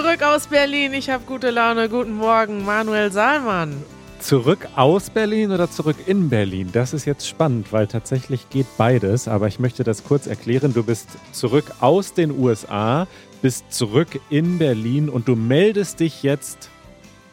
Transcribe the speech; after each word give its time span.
Zurück 0.00 0.22
aus 0.22 0.46
Berlin. 0.46 0.92
Ich 0.94 1.10
habe 1.10 1.24
gute 1.24 1.50
Laune. 1.50 1.88
Guten 1.88 2.14
Morgen, 2.14 2.64
Manuel 2.64 3.10
Salmann. 3.10 3.82
Zurück 4.20 4.68
aus 4.76 5.10
Berlin 5.10 5.50
oder 5.50 5.68
zurück 5.68 5.96
in 6.06 6.28
Berlin? 6.28 6.68
Das 6.72 6.94
ist 6.94 7.04
jetzt 7.04 7.26
spannend, 7.26 7.72
weil 7.72 7.88
tatsächlich 7.88 8.48
geht 8.48 8.68
beides. 8.76 9.26
Aber 9.26 9.48
ich 9.48 9.58
möchte 9.58 9.82
das 9.82 10.04
kurz 10.04 10.28
erklären. 10.28 10.72
Du 10.72 10.84
bist 10.84 11.08
zurück 11.32 11.72
aus 11.80 12.14
den 12.14 12.30
USA, 12.30 13.08
bist 13.42 13.72
zurück 13.72 14.20
in 14.30 14.58
Berlin 14.58 15.08
und 15.08 15.26
du 15.26 15.34
meldest 15.34 15.98
dich 15.98 16.22
jetzt 16.22 16.70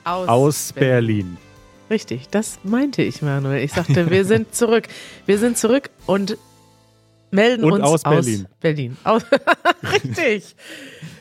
aus, 0.03 0.27
aus 0.27 0.73
Berlin. 0.73 0.87
Berlin. 0.87 1.37
Richtig, 1.91 2.29
das 2.29 2.57
meinte 2.63 3.03
ich, 3.03 3.21
Manuel. 3.21 3.63
Ich 3.63 3.73
sagte, 3.73 4.09
wir 4.09 4.25
sind 4.25 4.55
zurück. 4.55 4.87
Wir 5.27 5.37
sind 5.37 5.59
zurück 5.59 5.91
und 6.07 6.35
melden 7.29 7.63
und 7.63 7.73
uns 7.73 7.83
aus 7.83 8.01
Berlin. 8.01 8.47
Aus 8.47 8.59
Berlin. 8.59 8.97
Aus 9.03 9.21
richtig. 9.83 10.55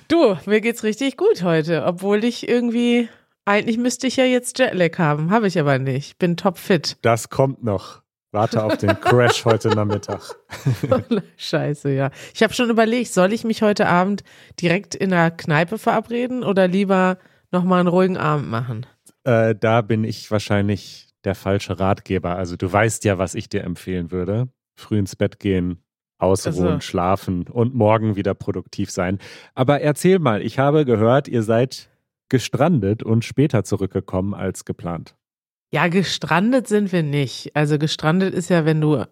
Du, 0.09 0.37
mir 0.47 0.61
geht's 0.61 0.83
richtig 0.83 1.17
gut 1.17 1.43
heute, 1.43 1.85
obwohl 1.85 2.25
ich 2.25 2.49
irgendwie 2.49 3.09
eigentlich 3.47 3.77
müsste 3.77 4.07
ich 4.07 4.17
ja 4.17 4.25
jetzt 4.25 4.59
Jetlag 4.59 4.99
haben, 4.99 5.31
habe 5.31 5.47
ich 5.47 5.59
aber 5.59 5.79
nicht. 5.79 6.19
Bin 6.19 6.37
topfit. 6.37 6.97
Das 7.03 7.29
kommt 7.29 7.63
noch. 7.63 8.03
Warte 8.33 8.65
auf 8.65 8.77
den 8.79 8.99
Crash 9.01 9.45
heute 9.45 9.69
Nachmittag. 9.69 10.21
Scheiße, 11.37 11.91
ja. 11.91 12.11
Ich 12.35 12.43
habe 12.43 12.53
schon 12.53 12.71
überlegt, 12.71 13.13
soll 13.13 13.33
ich 13.33 13.45
mich 13.45 13.63
heute 13.63 13.87
Abend 13.87 14.25
direkt 14.61 14.95
in 14.95 15.11
der 15.11 15.31
Kneipe 15.31 15.79
verabreden 15.79 16.43
oder 16.43 16.67
lieber 16.67 17.19
nochmal 17.53 17.81
einen 17.81 17.89
ruhigen 17.89 18.17
Abend 18.17 18.49
machen? 18.49 18.87
Äh, 19.23 19.55
da 19.55 19.83
bin 19.83 20.05
ich 20.05 20.31
wahrscheinlich 20.31 21.09
der 21.25 21.35
falsche 21.35 21.79
Ratgeber. 21.79 22.37
Also 22.37 22.57
du 22.57 22.71
weißt 22.73 23.05
ja, 23.05 23.19
was 23.19 23.35
ich 23.35 23.49
dir 23.49 23.63
empfehlen 23.63 24.11
würde. 24.11 24.49
Früh 24.75 24.99
ins 24.99 25.15
Bett 25.15 25.39
gehen, 25.39 25.84
ausruhen, 26.25 26.67
also. 26.67 26.81
schlafen 26.81 27.47
und 27.49 27.75
morgen 27.75 28.17
wieder 28.17 28.35
produktiv 28.35 28.91
sein. 28.91 29.19
Aber 29.55 29.81
erzähl 29.81 30.19
mal, 30.19 30.43
ich 30.43 30.59
habe 30.59 30.85
gehört, 30.85 31.29
ihr 31.29 31.43
seid 31.43 31.91
gestrandet 32.29 33.03
und 33.03 33.25
später 33.25 33.65
zurückgekommen 33.65 34.35
als 34.35 34.65
geplant. 34.65 35.15
Ja, 35.73 35.89
gestrandet 35.89 36.69
sind 36.69 36.93
wir 36.93 37.03
nicht. 37.03 37.55
Also 37.55 37.79
gestrandet 37.79 38.35
ist 38.35 38.49
ja, 38.49 38.65
wenn 38.65 38.81
du, 38.81 39.05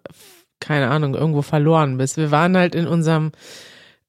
keine 0.59 0.89
Ahnung, 0.89 1.13
irgendwo 1.13 1.41
verloren 1.41 1.97
bist. 1.97 2.17
Wir 2.17 2.31
waren 2.31 2.57
halt 2.57 2.73
in 2.73 2.87
unserem, 2.87 3.31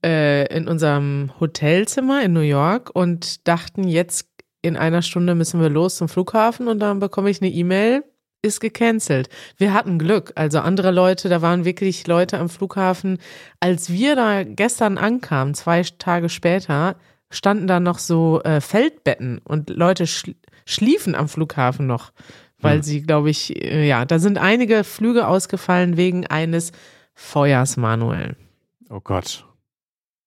äh, 0.05 0.47
in 0.57 0.69
unserem 0.69 1.33
Hotelzimmer 1.41 2.23
in 2.23 2.33
New 2.33 2.41
York 2.41 2.91
und 2.95 3.47
dachten, 3.47 3.89
jetzt 3.89 4.29
in 4.63 4.77
einer 4.77 5.03
Stunde 5.03 5.35
müssen 5.35 5.61
wir 5.61 5.69
los 5.69 5.97
zum 5.97 6.09
Flughafen 6.09 6.69
und 6.69 6.79
dann 6.79 6.99
bekomme 6.99 7.29
ich 7.29 7.43
eine 7.43 7.51
E-Mail, 7.51 8.03
ist 8.45 8.61
gecancelt. 8.61 9.29
Wir 9.57 9.73
hatten 9.73 9.99
Glück. 9.99 10.33
Also 10.37 10.61
andere 10.61 10.91
Leute, 10.91 11.29
da 11.29 11.43
waren 11.43 11.65
wirklich 11.65 12.07
Leute 12.07 12.39
am 12.39 12.49
Flughafen. 12.49 13.19
Als 13.61 13.91
wir 13.91 14.15
da 14.15 14.45
gestern 14.45 14.99
ankamen, 14.99 15.55
zwei 15.55 15.83
Tage 15.83 16.29
später, 16.29 16.97
standen 17.31 17.67
da 17.67 17.81
noch 17.81 17.99
so 17.99 18.43
äh, 18.43 18.61
Feldbetten 18.61 19.39
und 19.39 19.71
Leute 19.71 20.07
schlie 20.07 20.37
schliefen 20.67 21.15
am 21.15 21.29
Flughafen 21.29 21.87
noch, 21.87 22.11
weil 22.59 22.77
hm. 22.77 22.83
sie, 22.83 23.03
glaube 23.03 23.29
ich, 23.29 23.55
äh, 23.63 23.87
ja, 23.87 24.07
da 24.07 24.19
sind 24.19 24.39
einige 24.39 24.83
Flüge 24.83 25.27
ausgefallen 25.29 25.99
wegen 25.99 26.27
eines 26.27 26.73
Feuers, 27.13 27.77
Manuel. 27.77 28.37
Oh 28.89 29.01
Gott. 29.01 29.45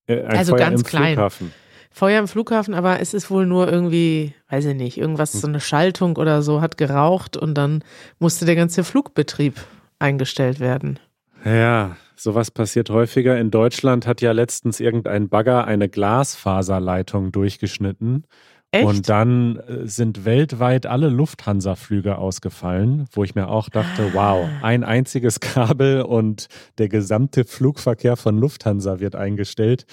Äh, 0.06 0.22
also 0.26 0.52
Feuer 0.52 0.60
ganz 0.60 0.84
klein. 0.84 1.16
Flughafen. 1.16 1.54
Feuer 1.98 2.20
im 2.20 2.28
Flughafen, 2.28 2.76
aber 2.76 3.00
es 3.00 3.16
ist 3.16 3.32
wohl 3.32 3.48
nur 3.48 3.72
irgendwie, 3.72 4.36
weiß 4.50 4.66
ich 4.66 4.76
nicht, 4.76 5.00
irgendwas, 5.00 5.32
so 5.34 5.48
eine 5.48 5.60
Schaltung 5.60 6.16
oder 6.18 6.44
so 6.44 6.62
hat 6.62 6.78
geraucht 6.78 7.36
und 7.36 7.56
dann 7.56 7.84
musste 8.20 8.46
der 8.46 8.56
ganze 8.56 8.84
Flugbetrieb 8.84 9.56
eingestellt 9.98 10.60
werden. 10.60 11.00
Ja, 11.44 11.98
sowas 12.16 12.52
passiert 12.52 12.92
häufiger. 12.92 13.40
In 13.40 13.50
Deutschland 13.50 14.06
hat 14.06 14.22
ja 14.22 14.32
letztens 14.32 14.80
irgendein 14.80 15.28
Bagger 15.28 15.66
eine 15.66 15.90
Glasfaserleitung 15.90 17.32
durchgeschnitten. 17.32 18.26
Echt? 18.70 18.86
Und 18.86 19.10
dann 19.10 19.56
äh, 19.56 19.88
sind 19.88 20.24
weltweit 20.24 20.86
alle 20.86 21.10
Lufthansa-Flüge 21.10 22.20
ausgefallen, 22.20 23.06
wo 23.12 23.24
ich 23.24 23.34
mir 23.34 23.48
auch 23.48 23.70
dachte, 23.70 24.14
wow, 24.14 24.48
ein 24.62 24.84
einziges 24.84 25.40
Kabel 25.40 26.04
und 26.04 26.46
der 26.78 26.90
gesamte 26.90 27.44
Flugverkehr 27.44 28.18
von 28.18 28.38
Lufthansa 28.38 29.00
wird 29.00 29.16
eingestellt. 29.16 29.88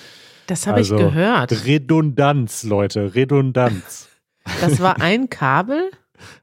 Das 0.47 0.66
habe 0.66 0.78
also, 0.78 0.97
ich 0.97 1.03
gehört. 1.03 1.66
Redundanz, 1.66 2.65
Leute, 2.65 3.15
Redundanz. 3.15 4.09
Das 4.60 4.78
war 4.78 5.00
ein 5.00 5.31
Kabel? 5.31 5.91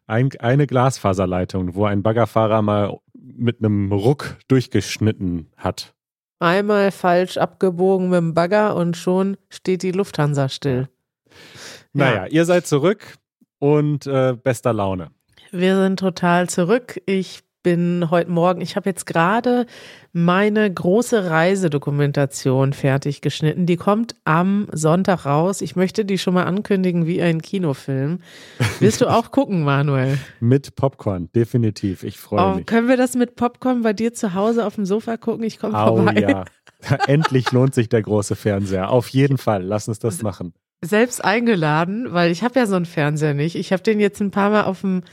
Ein, 0.07 0.31
eine 0.39 0.65
Glasfaserleitung, 0.65 1.75
wo 1.75 1.85
ein 1.85 2.01
Baggerfahrer 2.01 2.63
mal 2.63 2.97
mit 3.13 3.59
einem 3.59 3.91
Ruck 3.91 4.37
durchgeschnitten 4.47 5.51
hat. 5.55 5.93
Einmal 6.39 6.91
falsch 6.91 7.37
abgebogen 7.37 8.09
mit 8.09 8.17
dem 8.17 8.33
Bagger 8.33 8.75
und 8.75 8.97
schon 8.97 9.37
steht 9.49 9.83
die 9.83 9.91
Lufthansa 9.91 10.49
still. 10.49 10.89
Naja, 11.93 12.25
ja. 12.25 12.31
ihr 12.31 12.45
seid 12.45 12.65
zurück 12.65 13.19
und 13.59 14.07
äh, 14.07 14.33
bester 14.33 14.73
Laune. 14.73 15.11
Wir 15.51 15.75
sind 15.75 15.99
total 15.99 16.49
zurück. 16.49 16.99
Ich 17.05 17.43
bin 17.63 18.09
heute 18.09 18.31
Morgen, 18.31 18.61
ich 18.61 18.75
habe 18.75 18.89
jetzt 18.89 19.05
gerade 19.05 19.65
meine 20.13 20.71
große 20.71 21.29
Reisedokumentation 21.29 22.73
fertig 22.73 23.21
geschnitten. 23.21 23.65
Die 23.65 23.77
kommt 23.77 24.15
am 24.25 24.67
Sonntag 24.71 25.25
raus. 25.25 25.61
Ich 25.61 25.75
möchte 25.75 26.03
die 26.05 26.17
schon 26.17 26.33
mal 26.33 26.45
ankündigen 26.45 27.05
wie 27.05 27.21
ein 27.21 27.41
Kinofilm. 27.41 28.19
Willst 28.79 29.01
du 29.01 29.07
auch 29.07 29.31
gucken, 29.31 29.63
Manuel? 29.63 30.17
mit 30.39 30.75
Popcorn, 30.75 31.29
definitiv. 31.33 32.03
Ich 32.03 32.17
freue 32.17 32.45
oh, 32.45 32.55
mich. 32.55 32.65
Können 32.65 32.87
wir 32.87 32.97
das 32.97 33.15
mit 33.15 33.35
Popcorn 33.35 33.83
bei 33.83 33.93
dir 33.93 34.13
zu 34.13 34.33
Hause 34.33 34.65
auf 34.65 34.75
dem 34.75 34.85
Sofa 34.85 35.17
gucken? 35.17 35.43
Ich 35.43 35.59
komme 35.59 35.73
vorbei. 35.73 36.19
ja. 36.19 36.45
Endlich 37.07 37.51
lohnt 37.51 37.75
sich 37.75 37.89
der 37.89 38.01
große 38.01 38.35
Fernseher. 38.35 38.89
Auf 38.89 39.09
jeden 39.09 39.37
Fall. 39.37 39.63
Lass 39.63 39.87
uns 39.87 39.99
das 39.99 40.21
machen. 40.23 40.53
Selbst 40.83 41.23
eingeladen, 41.23 42.07
weil 42.11 42.31
ich 42.31 42.43
habe 42.43 42.59
ja 42.59 42.65
so 42.65 42.75
einen 42.75 42.85
Fernseher 42.85 43.35
nicht. 43.35 43.55
Ich 43.55 43.71
habe 43.71 43.83
den 43.83 43.99
jetzt 43.99 44.19
ein 44.19 44.31
paar 44.31 44.49
Mal 44.49 44.63
auf 44.63 44.81
dem 44.81 45.03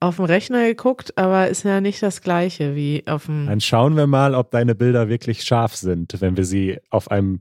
auf 0.00 0.16
dem 0.16 0.26
Rechner 0.26 0.66
geguckt, 0.66 1.16
aber 1.18 1.48
ist 1.48 1.64
ja 1.64 1.80
nicht 1.80 2.02
das 2.02 2.22
gleiche 2.22 2.74
wie 2.76 3.02
auf 3.06 3.26
dem. 3.26 3.46
Dann 3.46 3.60
schauen 3.60 3.96
wir 3.96 4.06
mal, 4.06 4.34
ob 4.34 4.50
deine 4.50 4.74
Bilder 4.74 5.08
wirklich 5.08 5.42
scharf 5.42 5.74
sind, 5.74 6.20
wenn 6.20 6.36
wir 6.36 6.44
sie 6.44 6.78
auf 6.90 7.10
einem 7.10 7.40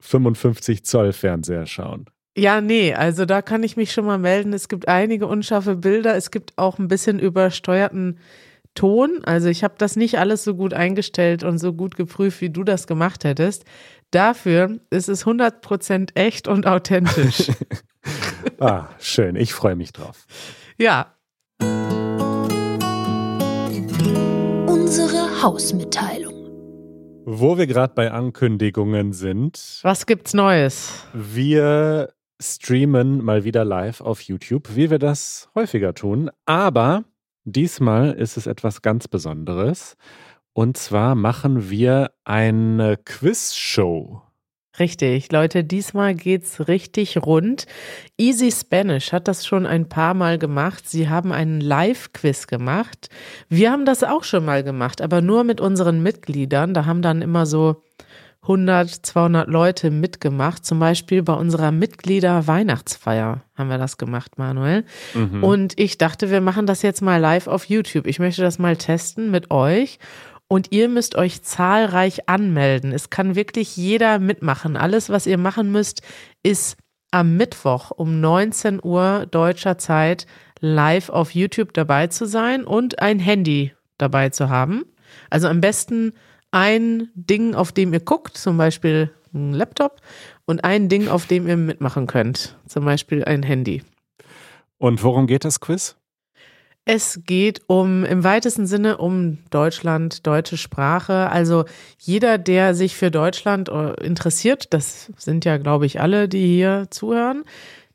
55 0.00 0.84
Zoll 0.84 1.12
Fernseher 1.12 1.66
schauen. 1.66 2.06
Ja, 2.36 2.60
nee, 2.60 2.94
also 2.94 3.24
da 3.24 3.42
kann 3.42 3.64
ich 3.64 3.76
mich 3.76 3.92
schon 3.92 4.04
mal 4.04 4.18
melden. 4.18 4.52
Es 4.52 4.68
gibt 4.68 4.86
einige 4.86 5.26
unscharfe 5.26 5.74
Bilder. 5.74 6.14
Es 6.14 6.30
gibt 6.30 6.56
auch 6.56 6.78
ein 6.78 6.86
bisschen 6.86 7.18
übersteuerten 7.18 8.20
Ton. 8.74 9.22
Also 9.24 9.48
ich 9.48 9.64
habe 9.64 9.74
das 9.76 9.96
nicht 9.96 10.18
alles 10.20 10.44
so 10.44 10.54
gut 10.54 10.72
eingestellt 10.72 11.42
und 11.42 11.58
so 11.58 11.72
gut 11.72 11.96
geprüft, 11.96 12.40
wie 12.40 12.50
du 12.50 12.62
das 12.62 12.86
gemacht 12.86 13.24
hättest. 13.24 13.64
Dafür 14.12 14.78
ist 14.90 15.08
es 15.08 15.26
100% 15.26 16.10
echt 16.14 16.46
und 16.46 16.64
authentisch. 16.64 17.50
ah, 18.60 18.86
schön. 19.00 19.34
Ich 19.34 19.52
freue 19.52 19.74
mich 19.74 19.92
drauf. 19.92 20.24
Ja, 20.78 21.17
Unsere 24.88 25.42
Hausmitteilung. 25.42 26.34
Wo 27.26 27.58
wir 27.58 27.66
gerade 27.66 27.92
bei 27.94 28.10
Ankündigungen 28.10 29.12
sind. 29.12 29.80
Was 29.82 30.06
gibt's 30.06 30.34
Neues? 30.34 31.04
Wir 31.12 32.12
streamen 32.40 33.22
mal 33.22 33.44
wieder 33.44 33.64
live 33.64 34.00
auf 34.00 34.22
YouTube, 34.22 34.74
wie 34.76 34.90
wir 34.90 34.98
das 34.98 35.50
häufiger 35.54 35.94
tun. 35.94 36.30
Aber 36.46 37.04
diesmal 37.44 38.12
ist 38.12 38.36
es 38.36 38.46
etwas 38.46 38.82
ganz 38.82 39.08
Besonderes. 39.08 39.96
Und 40.52 40.76
zwar 40.76 41.14
machen 41.14 41.70
wir 41.70 42.12
eine 42.24 42.96
Quizshow. 42.96 44.22
Richtig, 44.78 45.32
Leute, 45.32 45.64
diesmal 45.64 46.14
geht's 46.14 46.68
richtig 46.68 47.16
rund. 47.18 47.66
Easy 48.16 48.52
Spanish 48.52 49.12
hat 49.12 49.26
das 49.26 49.46
schon 49.46 49.66
ein 49.66 49.88
paar 49.88 50.14
Mal 50.14 50.38
gemacht. 50.38 50.88
Sie 50.88 51.08
haben 51.08 51.32
einen 51.32 51.60
Live-Quiz 51.60 52.46
gemacht. 52.46 53.08
Wir 53.48 53.72
haben 53.72 53.84
das 53.84 54.04
auch 54.04 54.24
schon 54.24 54.44
mal 54.44 54.62
gemacht, 54.62 55.02
aber 55.02 55.20
nur 55.20 55.42
mit 55.42 55.60
unseren 55.60 56.02
Mitgliedern. 56.02 56.74
Da 56.74 56.86
haben 56.86 57.02
dann 57.02 57.22
immer 57.22 57.44
so 57.46 57.82
100, 58.42 58.88
200 58.88 59.48
Leute 59.48 59.90
mitgemacht. 59.90 60.64
Zum 60.64 60.78
Beispiel 60.78 61.22
bei 61.22 61.34
unserer 61.34 61.72
Mitglieder-Weihnachtsfeier 61.72 63.42
haben 63.56 63.68
wir 63.70 63.78
das 63.78 63.98
gemacht, 63.98 64.38
Manuel. 64.38 64.84
Mhm. 65.12 65.42
Und 65.42 65.78
ich 65.78 65.98
dachte, 65.98 66.30
wir 66.30 66.40
machen 66.40 66.66
das 66.66 66.82
jetzt 66.82 67.02
mal 67.02 67.20
live 67.20 67.46
auf 67.48 67.64
YouTube. 67.64 68.06
Ich 68.06 68.20
möchte 68.20 68.42
das 68.42 68.58
mal 68.58 68.76
testen 68.76 69.30
mit 69.30 69.50
euch 69.50 69.98
und 70.48 70.72
ihr 70.72 70.88
müsst 70.88 71.14
euch 71.14 71.42
zahlreich 71.42 72.28
anmelden. 72.28 72.92
Es 72.92 73.10
kann 73.10 73.34
wirklich 73.34 73.76
jeder 73.76 74.18
mitmachen. 74.18 74.76
Alles, 74.76 75.10
was 75.10 75.26
ihr 75.26 75.38
machen 75.38 75.70
müsst, 75.70 76.02
ist 76.42 76.76
am 77.10 77.36
Mittwoch 77.36 77.90
um 77.90 78.20
19 78.20 78.80
Uhr 78.82 79.26
deutscher 79.30 79.78
Zeit 79.78 80.26
live 80.60 81.08
auf 81.10 81.34
YouTube 81.34 81.72
dabei 81.72 82.08
zu 82.08 82.26
sein 82.26 82.64
und 82.64 83.00
ein 83.00 83.18
Handy 83.18 83.72
dabei 83.98 84.30
zu 84.30 84.48
haben. 84.48 84.84
Also 85.30 85.48
am 85.48 85.60
besten 85.60 86.12
ein 86.50 87.10
Ding, 87.14 87.54
auf 87.54 87.72
dem 87.72 87.92
ihr 87.92 88.00
guckt, 88.00 88.36
zum 88.36 88.56
Beispiel 88.56 89.10
ein 89.34 89.52
Laptop, 89.52 90.00
und 90.46 90.64
ein 90.64 90.88
Ding, 90.88 91.08
auf 91.08 91.26
dem 91.26 91.46
ihr 91.46 91.58
mitmachen 91.58 92.06
könnt, 92.06 92.56
zum 92.66 92.86
Beispiel 92.86 93.22
ein 93.22 93.42
Handy. 93.42 93.82
Und 94.78 95.02
worum 95.02 95.26
geht 95.26 95.44
das 95.44 95.60
Quiz? 95.60 95.96
Es 96.90 97.20
geht 97.26 97.60
um 97.66 98.06
im 98.06 98.24
weitesten 98.24 98.66
Sinne 98.66 98.96
um 98.96 99.40
Deutschland, 99.50 100.26
deutsche 100.26 100.56
Sprache. 100.56 101.28
Also 101.28 101.66
jeder, 101.98 102.38
der 102.38 102.74
sich 102.74 102.96
für 102.96 103.10
Deutschland 103.10 103.68
äh, 103.68 103.92
interessiert, 104.02 104.72
das 104.72 105.12
sind 105.18 105.44
ja, 105.44 105.58
glaube 105.58 105.84
ich, 105.84 106.00
alle, 106.00 106.30
die 106.30 106.46
hier 106.46 106.86
zuhören, 106.88 107.44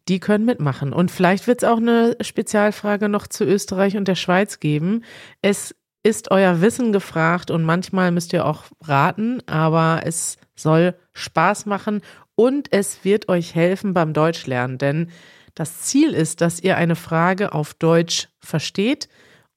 die 0.09 0.19
können 0.19 0.45
mitmachen. 0.45 0.93
Und 0.93 1.09
vielleicht 1.09 1.47
wird 1.47 1.63
es 1.63 1.67
auch 1.67 1.77
eine 1.77 2.15
Spezialfrage 2.21 3.09
noch 3.09 3.25
zu 3.25 3.45
Österreich 3.45 3.97
und 3.97 4.07
der 4.07 4.13
Schweiz 4.13 4.59
geben. 4.59 5.03
Es 5.41 5.73
ist 6.03 6.29
euer 6.29 6.61
Wissen 6.61 6.93
gefragt 6.93 7.49
und 7.49 7.63
manchmal 7.63 8.11
müsst 8.11 8.31
ihr 8.31 8.45
auch 8.45 8.65
raten, 8.83 9.41
aber 9.47 10.01
es 10.05 10.37
soll 10.55 10.93
Spaß 11.13 11.65
machen 11.65 12.01
und 12.35 12.71
es 12.71 13.03
wird 13.03 13.27
euch 13.27 13.55
helfen 13.55 13.95
beim 13.95 14.13
Deutschlernen, 14.13 14.77
denn 14.77 15.09
das 15.55 15.81
Ziel 15.81 16.13
ist, 16.13 16.41
dass 16.41 16.59
ihr 16.59 16.77
eine 16.77 16.95
Frage 16.95 17.53
auf 17.53 17.73
Deutsch 17.73 18.29
versteht 18.39 19.09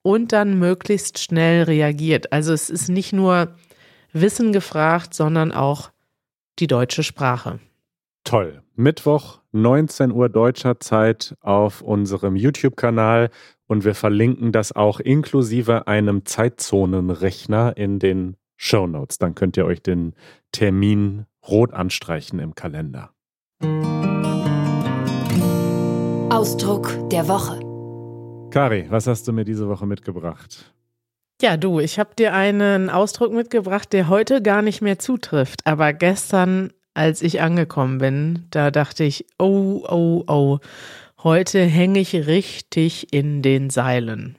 und 0.02 0.32
dann 0.32 0.58
möglichst 0.58 1.18
schnell 1.18 1.64
reagiert. 1.64 2.32
Also 2.32 2.52
es 2.52 2.70
ist 2.70 2.88
nicht 2.88 3.12
nur 3.12 3.54
Wissen 4.12 4.52
gefragt, 4.52 5.14
sondern 5.14 5.52
auch 5.52 5.90
die 6.58 6.66
deutsche 6.66 7.02
Sprache. 7.02 7.58
Toll. 8.24 8.62
Mittwoch, 8.74 9.40
19 9.52 10.12
Uhr 10.12 10.28
deutscher 10.28 10.80
Zeit 10.80 11.34
auf 11.40 11.80
unserem 11.80 12.36
YouTube-Kanal 12.36 13.30
und 13.66 13.84
wir 13.84 13.94
verlinken 13.94 14.52
das 14.52 14.72
auch 14.72 15.00
inklusive 15.00 15.86
einem 15.86 16.26
Zeitzonenrechner 16.26 17.76
in 17.76 17.98
den 17.98 18.36
Show 18.56 18.86
Notes. 18.86 19.18
Dann 19.18 19.34
könnt 19.34 19.56
ihr 19.56 19.64
euch 19.64 19.82
den 19.82 20.14
Termin 20.52 21.24
rot 21.46 21.72
anstreichen 21.72 22.38
im 22.38 22.54
Kalender. 22.54 23.12
Ausdruck 26.36 27.08
der 27.08 27.28
Woche. 27.28 27.60
Kari, 28.50 28.84
was 28.90 29.06
hast 29.06 29.26
du 29.26 29.32
mir 29.32 29.46
diese 29.46 29.68
Woche 29.68 29.86
mitgebracht? 29.86 30.70
Ja, 31.40 31.56
du, 31.56 31.80
ich 31.80 31.98
habe 31.98 32.10
dir 32.14 32.34
einen 32.34 32.90
Ausdruck 32.90 33.32
mitgebracht, 33.32 33.90
der 33.94 34.10
heute 34.10 34.42
gar 34.42 34.60
nicht 34.60 34.82
mehr 34.82 34.98
zutrifft. 34.98 35.62
Aber 35.64 35.94
gestern, 35.94 36.74
als 36.92 37.22
ich 37.22 37.40
angekommen 37.40 37.96
bin, 37.96 38.44
da 38.50 38.70
dachte 38.70 39.04
ich, 39.04 39.24
oh, 39.38 39.82
oh, 39.88 40.24
oh, 40.26 40.58
heute 41.22 41.60
hänge 41.62 42.00
ich 42.00 42.12
richtig 42.26 43.14
in 43.14 43.40
den 43.40 43.70
Seilen. 43.70 44.36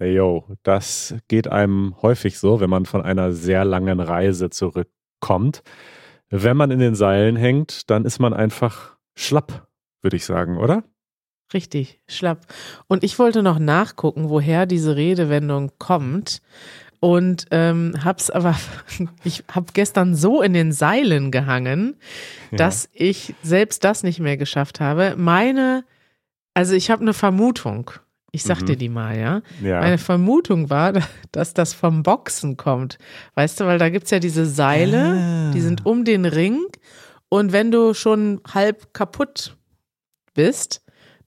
Hey 0.00 0.14
yo, 0.14 0.48
das 0.64 1.14
geht 1.28 1.46
einem 1.46 1.94
häufig 2.02 2.40
so, 2.40 2.58
wenn 2.58 2.68
man 2.68 2.84
von 2.84 3.00
einer 3.00 3.30
sehr 3.32 3.64
langen 3.64 4.00
Reise 4.00 4.50
zurückkommt. 4.50 5.62
Wenn 6.30 6.56
man 6.56 6.72
in 6.72 6.80
den 6.80 6.96
Seilen 6.96 7.36
hängt, 7.36 7.90
dann 7.90 8.06
ist 8.06 8.18
man 8.18 8.34
einfach 8.34 8.96
schlapp, 9.14 9.68
würde 10.02 10.16
ich 10.16 10.24
sagen, 10.24 10.58
oder? 10.58 10.82
Richtig, 11.54 12.00
schlapp. 12.06 12.46
Und 12.88 13.04
ich 13.04 13.18
wollte 13.18 13.42
noch 13.42 13.58
nachgucken, 13.58 14.28
woher 14.28 14.66
diese 14.66 14.96
Redewendung 14.96 15.72
kommt. 15.78 16.40
Und 17.00 17.46
ähm, 17.50 17.94
hab's 18.04 18.30
aber, 18.30 18.54
ich 19.24 19.44
hab 19.52 19.74
gestern 19.74 20.14
so 20.14 20.40
in 20.40 20.52
den 20.52 20.72
Seilen 20.72 21.30
gehangen, 21.30 21.96
ja. 22.50 22.58
dass 22.58 22.88
ich 22.92 23.34
selbst 23.42 23.84
das 23.84 24.02
nicht 24.02 24.20
mehr 24.20 24.36
geschafft 24.36 24.80
habe. 24.80 25.14
Meine, 25.16 25.84
also 26.54 26.74
ich 26.74 26.90
habe 26.90 27.02
eine 27.02 27.12
Vermutung. 27.12 27.90
Ich 28.30 28.44
sag 28.44 28.62
mhm. 28.62 28.66
dir 28.66 28.76
die 28.76 28.88
mal, 28.88 29.18
ja? 29.18 29.42
ja? 29.60 29.80
Meine 29.80 29.98
Vermutung 29.98 30.70
war, 30.70 30.92
dass 31.32 31.54
das 31.54 31.74
vom 31.74 32.02
Boxen 32.02 32.56
kommt. 32.56 32.98
Weißt 33.34 33.60
du, 33.60 33.66
weil 33.66 33.78
da 33.78 33.90
gibt's 33.90 34.10
ja 34.10 34.20
diese 34.20 34.46
Seile, 34.46 35.48
ah. 35.48 35.50
die 35.52 35.60
sind 35.60 35.84
um 35.84 36.04
den 36.04 36.24
Ring. 36.24 36.60
Und 37.28 37.52
wenn 37.52 37.70
du 37.70 37.94
schon 37.94 38.40
halb 38.52 38.94
kaputt 38.94 39.56
bist, 40.34 40.81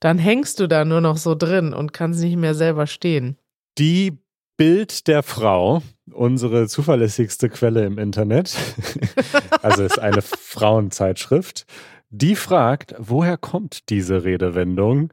dann 0.06 0.20
hängst 0.20 0.60
du 0.60 0.68
da 0.68 0.86
nur 0.86 1.02
noch 1.02 1.18
so 1.18 1.34
drin 1.34 1.74
und 1.74 1.92
kannst 1.92 2.22
nicht 2.22 2.36
mehr 2.36 2.54
selber 2.54 2.86
stehen. 2.86 3.40
Die 3.80 4.16
Bild 4.56 5.08
der 5.08 5.24
Frau, 5.24 5.82
unsere 6.12 6.68
zuverlässigste 6.68 7.50
Quelle 7.50 7.84
im 7.88 7.98
Internet, 7.98 8.56
also 9.64 9.82
ist 9.82 9.98
eine 9.98 10.22
Frauenzeitschrift, 10.22 11.66
die 12.12 12.36
fragt, 12.36 12.94
woher 13.00 13.36
kommt 13.36 13.90
diese 13.90 14.24
Redewendung? 14.24 15.12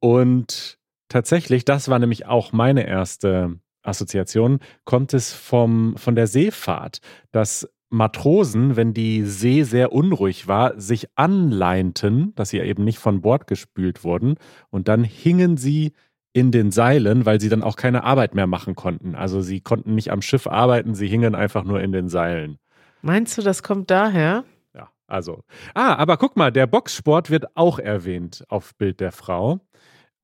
Und 0.00 0.78
tatsächlich, 1.08 1.64
das 1.64 1.88
war 1.88 2.00
nämlich 2.00 2.26
auch 2.26 2.50
meine 2.50 2.88
erste 2.88 3.60
Assoziation, 3.84 4.58
kommt 4.84 5.14
es 5.14 5.32
vom, 5.32 5.96
von 5.96 6.16
der 6.16 6.26
Seefahrt, 6.26 6.98
dass 7.30 7.72
Matrosen, 7.94 8.76
wenn 8.76 8.92
die 8.92 9.22
See 9.22 9.62
sehr 9.62 9.92
unruhig 9.92 10.48
war, 10.48 10.78
sich 10.78 11.08
anleinten, 11.14 12.34
dass 12.34 12.50
sie 12.50 12.58
eben 12.58 12.84
nicht 12.84 12.98
von 12.98 13.20
Bord 13.20 13.46
gespült 13.46 14.04
wurden 14.04 14.34
und 14.70 14.88
dann 14.88 15.04
hingen 15.04 15.56
sie 15.56 15.92
in 16.32 16.50
den 16.50 16.72
Seilen, 16.72 17.24
weil 17.24 17.40
sie 17.40 17.48
dann 17.48 17.62
auch 17.62 17.76
keine 17.76 18.02
Arbeit 18.02 18.34
mehr 18.34 18.48
machen 18.48 18.74
konnten. 18.74 19.14
Also 19.14 19.40
sie 19.40 19.60
konnten 19.60 19.94
nicht 19.94 20.10
am 20.10 20.20
Schiff 20.20 20.48
arbeiten, 20.48 20.94
sie 20.94 21.06
hingen 21.06 21.36
einfach 21.36 21.62
nur 21.62 21.80
in 21.80 21.92
den 21.92 22.08
Seilen. 22.08 22.58
Meinst 23.02 23.38
du, 23.38 23.42
das 23.42 23.62
kommt 23.62 23.90
daher? 23.90 24.44
Ja, 24.74 24.88
also. 25.06 25.44
Ah, 25.74 25.94
aber 25.94 26.16
guck 26.16 26.36
mal, 26.36 26.50
der 26.50 26.66
Boxsport 26.66 27.30
wird 27.30 27.56
auch 27.56 27.78
erwähnt 27.78 28.44
auf 28.48 28.74
Bild 28.74 28.98
der 28.98 29.12
Frau. 29.12 29.60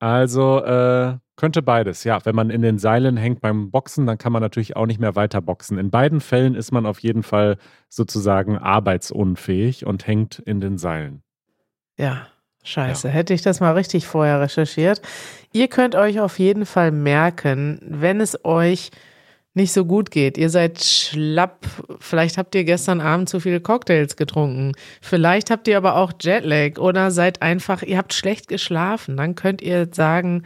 Also 0.01 0.65
äh, 0.65 1.19
könnte 1.37 1.63
beides, 1.63 2.05
ja. 2.05 2.19
Wenn 2.25 2.35
man 2.35 2.51
in 2.51 2.63
den 2.63 2.79
Seilen 2.79 3.17
hängt 3.17 3.41
beim 3.41 3.71
Boxen, 3.71 4.07
dann 4.07 4.19
kann 4.19 4.33
man 4.33 4.43
natürlich 4.43 4.77
auch 4.77 4.87
nicht 4.87 4.99
mehr 4.99 5.15
weiter 5.15 5.41
boxen. 5.41 5.79
In 5.79 5.91
beiden 5.91 6.21
Fällen 6.21 6.55
ist 6.55 6.73
man 6.73 6.87
auf 6.87 6.99
jeden 7.01 7.23
Fall 7.23 7.59
sozusagen 7.89 8.59
arbeitsunfähig 8.59 9.87
und 9.87 10.07
hängt 10.07 10.39
in 10.39 10.61
den 10.61 10.79
Seilen. 10.79 11.23
Ja, 11.99 12.27
scheiße. 12.65 13.09
Ja. 13.09 13.15
Hätte 13.15 13.35
ich 13.35 13.43
das 13.43 13.61
mal 13.61 13.75
richtig 13.75 14.07
vorher 14.07 14.41
recherchiert. 14.41 15.03
Ihr 15.53 15.69
könnt 15.69 15.95
euch 15.95 16.19
auf 16.21 16.39
jeden 16.39 16.65
Fall 16.65 16.93
merken, 16.93 17.79
wenn 17.83 18.21
es 18.21 18.43
euch 18.45 18.91
nicht 19.55 19.73
so 19.73 19.85
gut 19.85 20.11
geht. 20.11 20.39
Ihr 20.39 20.51
seid 20.51 20.83
schlapp. 20.83 21.67
Vielleicht 21.99 22.39
habt 22.39 22.55
ihr 22.55 22.65
gestern 22.65 23.01
Abend 23.01 23.29
zu 23.29 23.41
viele 23.41 23.61
Cocktails 23.61 24.17
getrunken. 24.17 24.73
Vielleicht 25.01 25.51
habt 25.51 25.67
ihr 25.69 25.77
aber 25.77 25.97
auch 25.97 26.13
Jetlag 26.21 26.79
oder 26.79 27.11
seid 27.11 27.43
einfach, 27.43 27.83
ihr 27.83 27.99
habt 27.99 28.15
schlecht 28.15 28.49
geschlafen. 28.49 29.17
Dann 29.17 29.35
könnt 29.35 29.61
ihr 29.63 29.89
sagen, 29.93 30.45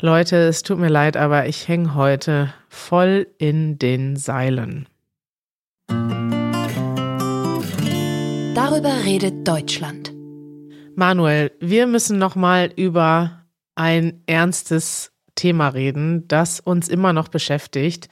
Leute, 0.00 0.36
es 0.36 0.62
tut 0.62 0.78
mir 0.78 0.88
leid, 0.88 1.16
aber 1.16 1.46
ich 1.46 1.66
hänge 1.66 1.94
heute 1.94 2.54
voll 2.68 3.26
in 3.38 3.78
den 3.78 4.16
Seilen. 4.16 4.86
Darüber 8.54 9.04
redet 9.04 9.46
Deutschland. 9.46 10.12
Manuel, 10.94 11.50
wir 11.60 11.86
müssen 11.86 12.18
noch 12.18 12.36
mal 12.36 12.70
über 12.76 13.44
ein 13.74 14.22
ernstes 14.26 15.12
Thema 15.38 15.68
reden, 15.68 16.26
das 16.28 16.60
uns 16.60 16.88
immer 16.88 17.12
noch 17.12 17.28
beschäftigt. 17.28 18.08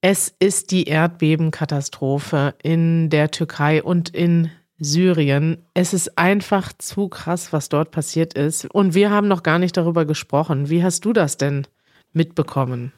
Es 0.00 0.34
ist 0.38 0.70
die 0.70 0.84
Erdbebenkatastrophe 0.84 2.54
in 2.62 3.10
der 3.10 3.30
Türkei 3.30 3.82
und 3.82 4.10
in 4.10 4.50
Syrien. 4.78 5.58
Es 5.74 5.92
ist 5.92 6.18
einfach 6.18 6.72
zu 6.72 7.08
krass, 7.08 7.52
was 7.52 7.68
dort 7.68 7.90
passiert 7.90 8.34
ist. 8.34 8.64
Und 8.64 8.94
wir 8.94 9.10
haben 9.10 9.28
noch 9.28 9.42
gar 9.42 9.58
nicht 9.58 9.76
darüber 9.76 10.06
gesprochen. 10.06 10.70
Wie 10.70 10.82
hast 10.82 11.04
du 11.04 11.12
das 11.12 11.36
denn 11.36 11.66
mitbekommen? 12.12 12.92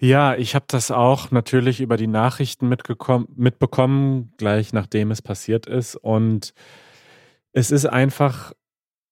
Ja, 0.00 0.36
ich 0.36 0.54
habe 0.54 0.66
das 0.68 0.90
auch 0.92 1.32
natürlich 1.32 1.80
über 1.80 1.96
die 1.96 2.06
Nachrichten 2.06 2.68
mitbekommen, 2.68 4.32
gleich 4.36 4.72
nachdem 4.72 5.10
es 5.10 5.22
passiert 5.22 5.66
ist. 5.66 5.96
Und 5.96 6.54
es 7.52 7.72
ist 7.72 7.86
einfach 7.86 8.52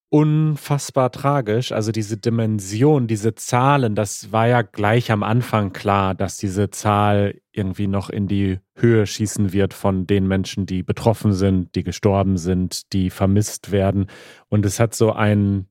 unfassbar 0.09 1.11
tragisch. 1.11 1.73
Also 1.73 1.91
diese 1.91 2.17
Dimension, 2.17 3.07
diese 3.07 3.35
Zahlen, 3.35 3.95
das 3.95 4.31
war 4.33 4.47
ja 4.47 4.63
gleich 4.63 5.11
am 5.11 5.23
Anfang 5.23 5.73
klar, 5.73 6.15
dass 6.15 6.37
diese 6.37 6.71
Zahl 6.71 7.41
irgendwie 7.53 7.89
noch 7.89 8.09
in 8.09 8.29
die 8.29 8.61
Höhe 8.77 9.07
schießen 9.07 9.53
wird 9.53 9.75
von 9.75 10.07
den 10.07 10.29
Menschen, 10.29 10.67
die 10.67 10.83
betroffen 10.83 11.33
sind, 11.33 11.75
die 11.75 11.83
gestorben 11.83 12.37
sind, 12.37 12.93
die 12.93 13.11
vermisst 13.11 13.73
werden. 13.73 14.07
Und 14.49 14.65
es 14.65 14.79
hat 14.79 14.95
so 14.95 15.13
ein, 15.13 15.67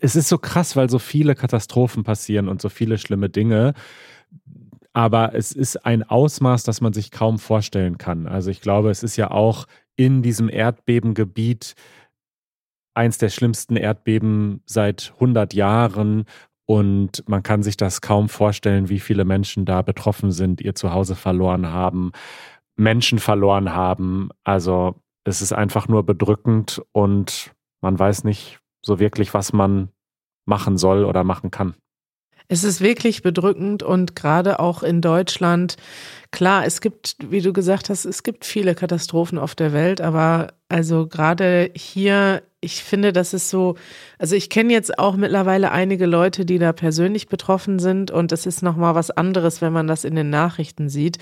es 0.00 0.16
ist 0.16 0.28
so 0.28 0.38
krass, 0.38 0.74
weil 0.74 0.90
so 0.90 0.98
viele 0.98 1.34
Katastrophen 1.34 2.02
passieren 2.02 2.48
und 2.48 2.60
so 2.60 2.68
viele 2.68 2.98
schlimme 2.98 3.30
Dinge. 3.30 3.74
Aber 4.92 5.34
es 5.34 5.52
ist 5.52 5.84
ein 5.84 6.02
Ausmaß, 6.02 6.64
das 6.64 6.80
man 6.80 6.94
sich 6.94 7.10
kaum 7.10 7.38
vorstellen 7.38 7.98
kann. 7.98 8.26
Also 8.26 8.50
ich 8.50 8.60
glaube, 8.60 8.90
es 8.90 9.02
ist 9.02 9.16
ja 9.16 9.30
auch 9.30 9.66
in 9.94 10.22
diesem 10.22 10.48
Erdbebengebiet 10.48 11.74
eins 12.96 13.18
der 13.18 13.28
schlimmsten 13.28 13.76
Erdbeben 13.76 14.62
seit 14.64 15.12
100 15.14 15.54
Jahren 15.54 16.24
und 16.66 17.22
man 17.28 17.42
kann 17.42 17.62
sich 17.62 17.76
das 17.76 18.00
kaum 18.00 18.28
vorstellen, 18.28 18.88
wie 18.88 18.98
viele 18.98 19.24
Menschen 19.24 19.64
da 19.64 19.82
betroffen 19.82 20.32
sind, 20.32 20.60
ihr 20.60 20.74
Zuhause 20.74 21.14
verloren 21.14 21.68
haben, 21.68 22.12
Menschen 22.74 23.18
verloren 23.18 23.72
haben. 23.72 24.30
Also 24.42 24.96
es 25.24 25.42
ist 25.42 25.52
einfach 25.52 25.88
nur 25.88 26.04
bedrückend 26.04 26.82
und 26.92 27.54
man 27.80 27.98
weiß 27.98 28.24
nicht 28.24 28.58
so 28.84 28.98
wirklich, 28.98 29.34
was 29.34 29.52
man 29.52 29.90
machen 30.44 30.76
soll 30.76 31.04
oder 31.04 31.22
machen 31.22 31.50
kann. 31.50 31.74
Es 32.48 32.62
ist 32.62 32.80
wirklich 32.80 33.22
bedrückend 33.22 33.82
und 33.82 34.14
gerade 34.14 34.60
auch 34.60 34.82
in 34.82 35.00
Deutschland, 35.00 35.76
klar, 36.30 36.64
es 36.64 36.80
gibt, 36.80 37.16
wie 37.28 37.40
du 37.40 37.52
gesagt 37.52 37.90
hast, 37.90 38.04
es 38.04 38.22
gibt 38.22 38.44
viele 38.44 38.74
Katastrophen 38.74 39.38
auf 39.38 39.54
der 39.54 39.72
Welt, 39.72 40.00
aber 40.00 40.48
also 40.68 41.06
gerade 41.08 41.70
hier, 41.74 42.42
ich 42.60 42.84
finde, 42.84 43.12
das 43.12 43.34
ist 43.34 43.50
so, 43.50 43.74
also 44.18 44.36
ich 44.36 44.48
kenne 44.48 44.72
jetzt 44.72 44.98
auch 44.98 45.16
mittlerweile 45.16 45.72
einige 45.72 46.06
Leute, 46.06 46.44
die 46.44 46.58
da 46.58 46.72
persönlich 46.72 47.28
betroffen 47.28 47.78
sind 47.78 48.10
und 48.10 48.30
es 48.30 48.46
ist 48.46 48.62
nochmal 48.62 48.94
was 48.94 49.10
anderes, 49.10 49.60
wenn 49.60 49.72
man 49.72 49.88
das 49.88 50.04
in 50.04 50.14
den 50.14 50.30
Nachrichten 50.30 50.88
sieht 50.88 51.18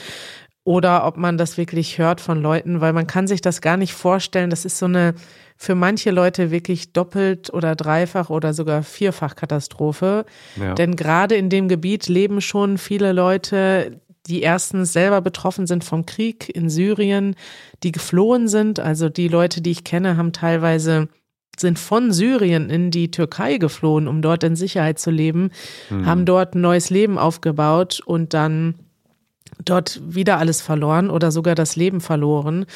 oder 0.64 1.07
ob 1.07 1.16
man 1.19 1.38
das 1.38 1.59
wirklich 1.59 1.99
hört 1.99 2.21
von 2.21 2.43
Leuten, 2.43 2.81
weil 2.81 2.95
man 2.95 3.07
kann 3.07 3.26
sich 3.26 3.43
das 3.43 3.61
gar 3.61 3.76
nicht 3.76 3.93
vorstellen. 3.93 4.50
Das 4.50 4.64
ist 4.64 4.78
so 4.78 4.87
eine 4.87 5.14
für 5.56 5.75
manche 5.75 6.11
Leute 6.11 6.50
wirklich 6.50 6.92
doppelt 6.92 7.52
oder 7.52 7.75
dreifach 7.76 8.30
oder 8.30 8.52
sogar 8.52 8.82
vierfach 8.82 9.37
Katastrophe. 9.37 10.25
Ja. 10.56 10.75
Denn 10.75 10.96
gerade 10.96 11.37
in 11.37 11.49
dem 11.49 11.68
Gebiet 11.68 12.08
leben 12.08 12.40
schon 12.40 12.76
viele 12.76 13.12
Leute, 13.12 14.00
die 14.26 14.42
erstens 14.42 14.92
selber 14.92 15.20
betroffen 15.20 15.66
sind 15.66 15.84
vom 15.84 16.06
Krieg 16.06 16.54
in 16.54 16.70
Syrien, 16.70 17.37
die 17.82 17.92
geflohen 17.92 18.49
sind. 18.49 18.80
Also 18.80 19.08
die 19.08 19.28
Leute, 19.28 19.61
die 19.61 19.70
ich 19.70 19.84
kenne, 19.84 20.16
haben 20.16 20.32
teilweise 20.32 21.08
sind 21.56 21.78
von 21.78 22.12
Syrien 22.12 22.68
in 22.68 22.90
die 22.90 23.12
Türkei 23.12 23.58
geflohen, 23.58 24.08
um 24.08 24.23
dort 24.23 24.42
in 24.42 24.56
Sicherheit 24.56 24.99
zu 24.99 25.12
leben, 25.12 25.50
hm. 25.88 26.04
haben 26.04 26.25
dort 26.25 26.56
ein 26.56 26.61
neues 26.61 26.90
Leben 26.90 27.16
aufgebaut 27.16 28.00
und 28.04 28.34
dann 28.34 28.75
dort 29.64 30.00
wieder 30.04 30.38
alles 30.38 30.61
verloren 30.61 31.11
oder 31.11 31.30
sogar 31.30 31.54
das 31.54 31.76
Leben 31.76 32.00
verloren. 32.00 32.66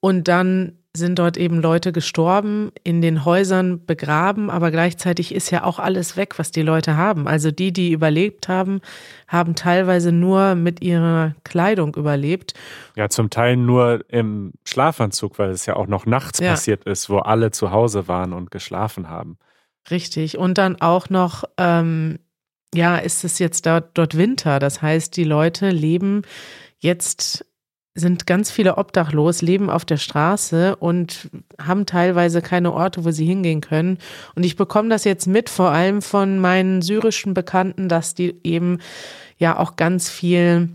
Und 0.00 0.26
dann 0.26 0.78
sind 0.96 1.18
dort 1.18 1.36
eben 1.36 1.60
Leute 1.60 1.92
gestorben, 1.92 2.70
in 2.84 3.02
den 3.02 3.24
Häusern 3.24 3.84
begraben, 3.84 4.48
aber 4.48 4.70
gleichzeitig 4.70 5.34
ist 5.34 5.50
ja 5.50 5.64
auch 5.64 5.80
alles 5.80 6.16
weg, 6.16 6.38
was 6.38 6.52
die 6.52 6.62
Leute 6.62 6.96
haben. 6.96 7.26
Also 7.26 7.50
die, 7.50 7.72
die 7.72 7.90
überlebt 7.90 8.46
haben, 8.48 8.80
haben 9.26 9.56
teilweise 9.56 10.12
nur 10.12 10.54
mit 10.54 10.82
ihrer 10.82 11.34
Kleidung 11.42 11.96
überlebt. 11.96 12.54
Ja, 12.94 13.08
zum 13.08 13.28
Teil 13.28 13.56
nur 13.56 14.04
im 14.08 14.52
Schlafanzug, 14.64 15.38
weil 15.40 15.50
es 15.50 15.66
ja 15.66 15.74
auch 15.74 15.88
noch 15.88 16.06
nachts 16.06 16.38
ja. 16.38 16.50
passiert 16.50 16.84
ist, 16.84 17.10
wo 17.10 17.18
alle 17.18 17.50
zu 17.50 17.72
Hause 17.72 18.06
waren 18.06 18.32
und 18.32 18.52
geschlafen 18.52 19.08
haben. 19.08 19.36
Richtig. 19.90 20.38
Und 20.38 20.58
dann 20.58 20.80
auch 20.80 21.10
noch, 21.10 21.42
ähm, 21.58 22.20
ja, 22.72 22.96
ist 22.98 23.24
es 23.24 23.40
jetzt 23.40 23.66
dort, 23.66 23.98
dort 23.98 24.16
Winter. 24.16 24.60
Das 24.60 24.80
heißt, 24.80 25.16
die 25.16 25.24
Leute 25.24 25.70
leben 25.70 26.22
jetzt 26.78 27.44
sind 27.94 28.26
ganz 28.26 28.50
viele 28.50 28.76
obdachlos, 28.76 29.40
leben 29.40 29.70
auf 29.70 29.84
der 29.84 29.98
Straße 29.98 30.74
und 30.76 31.30
haben 31.62 31.86
teilweise 31.86 32.42
keine 32.42 32.72
Orte, 32.72 33.04
wo 33.04 33.12
sie 33.12 33.24
hingehen 33.24 33.60
können. 33.60 33.98
Und 34.34 34.44
ich 34.44 34.56
bekomme 34.56 34.88
das 34.88 35.04
jetzt 35.04 35.26
mit, 35.26 35.48
vor 35.48 35.70
allem 35.70 36.02
von 36.02 36.38
meinen 36.40 36.82
syrischen 36.82 37.34
Bekannten, 37.34 37.88
dass 37.88 38.14
die 38.14 38.34
eben 38.42 38.78
ja 39.38 39.58
auch 39.58 39.76
ganz 39.76 40.08
viel 40.10 40.70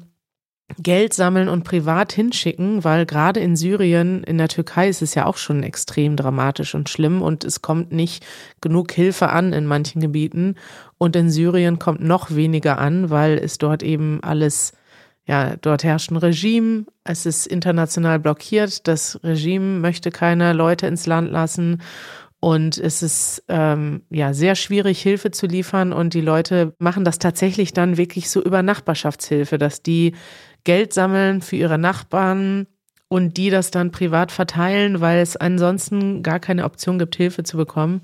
Geld 0.77 1.13
sammeln 1.13 1.49
und 1.49 1.63
privat 1.63 2.13
hinschicken, 2.13 2.83
weil 2.83 3.05
gerade 3.05 3.39
in 3.39 3.55
Syrien, 3.55 4.23
in 4.23 4.37
der 4.37 4.47
Türkei 4.47 4.87
ist 4.87 5.01
es 5.01 5.15
ja 5.15 5.25
auch 5.25 5.37
schon 5.37 5.63
extrem 5.63 6.15
dramatisch 6.15 6.75
und 6.75 6.89
schlimm 6.89 7.21
und 7.21 7.43
es 7.43 7.61
kommt 7.61 7.91
nicht 7.91 8.25
genug 8.61 8.91
Hilfe 8.91 9.29
an 9.29 9.51
in 9.51 9.65
manchen 9.65 9.99
Gebieten. 9.99 10.55
Und 10.97 11.15
in 11.15 11.31
Syrien 11.31 11.79
kommt 11.79 12.01
noch 12.01 12.31
weniger 12.31 12.77
an, 12.77 13.09
weil 13.09 13.39
es 13.39 13.57
dort 13.57 13.83
eben 13.83 14.19
alles 14.21 14.73
ja, 15.29 15.55
dort 15.57 15.83
herrscht 15.83 16.09
ein 16.09 16.17
Regime, 16.17 16.85
es 17.03 17.27
ist 17.27 17.45
international 17.45 18.17
blockiert, 18.17 18.87
das 18.87 19.19
Regime 19.23 19.79
möchte 19.79 20.09
keine 20.09 20.53
Leute 20.53 20.87
ins 20.87 21.05
Land 21.05 21.29
lassen. 21.29 21.83
Und 22.39 22.79
es 22.79 23.03
ist 23.03 23.43
ähm, 23.47 24.01
ja 24.09 24.33
sehr 24.33 24.55
schwierig, 24.55 24.99
Hilfe 24.99 25.29
zu 25.29 25.45
liefern. 25.45 25.93
Und 25.93 26.15
die 26.15 26.21
Leute 26.21 26.73
machen 26.79 27.03
das 27.05 27.19
tatsächlich 27.19 27.73
dann 27.73 27.97
wirklich 27.97 28.27
so 28.31 28.41
über 28.41 28.63
Nachbarschaftshilfe, 28.63 29.59
dass 29.59 29.83
die 29.83 30.15
Geld 30.63 30.93
sammeln 30.93 31.41
für 31.41 31.57
ihre 31.57 31.77
Nachbarn 31.77 32.65
und 33.07 33.37
die 33.37 33.51
das 33.51 33.69
dann 33.69 33.91
privat 33.91 34.31
verteilen, 34.31 34.99
weil 34.99 35.19
es 35.19 35.37
ansonsten 35.37 36.23
gar 36.23 36.39
keine 36.39 36.63
Option 36.63 36.97
gibt, 36.97 37.15
Hilfe 37.15 37.43
zu 37.43 37.55
bekommen. 37.55 38.01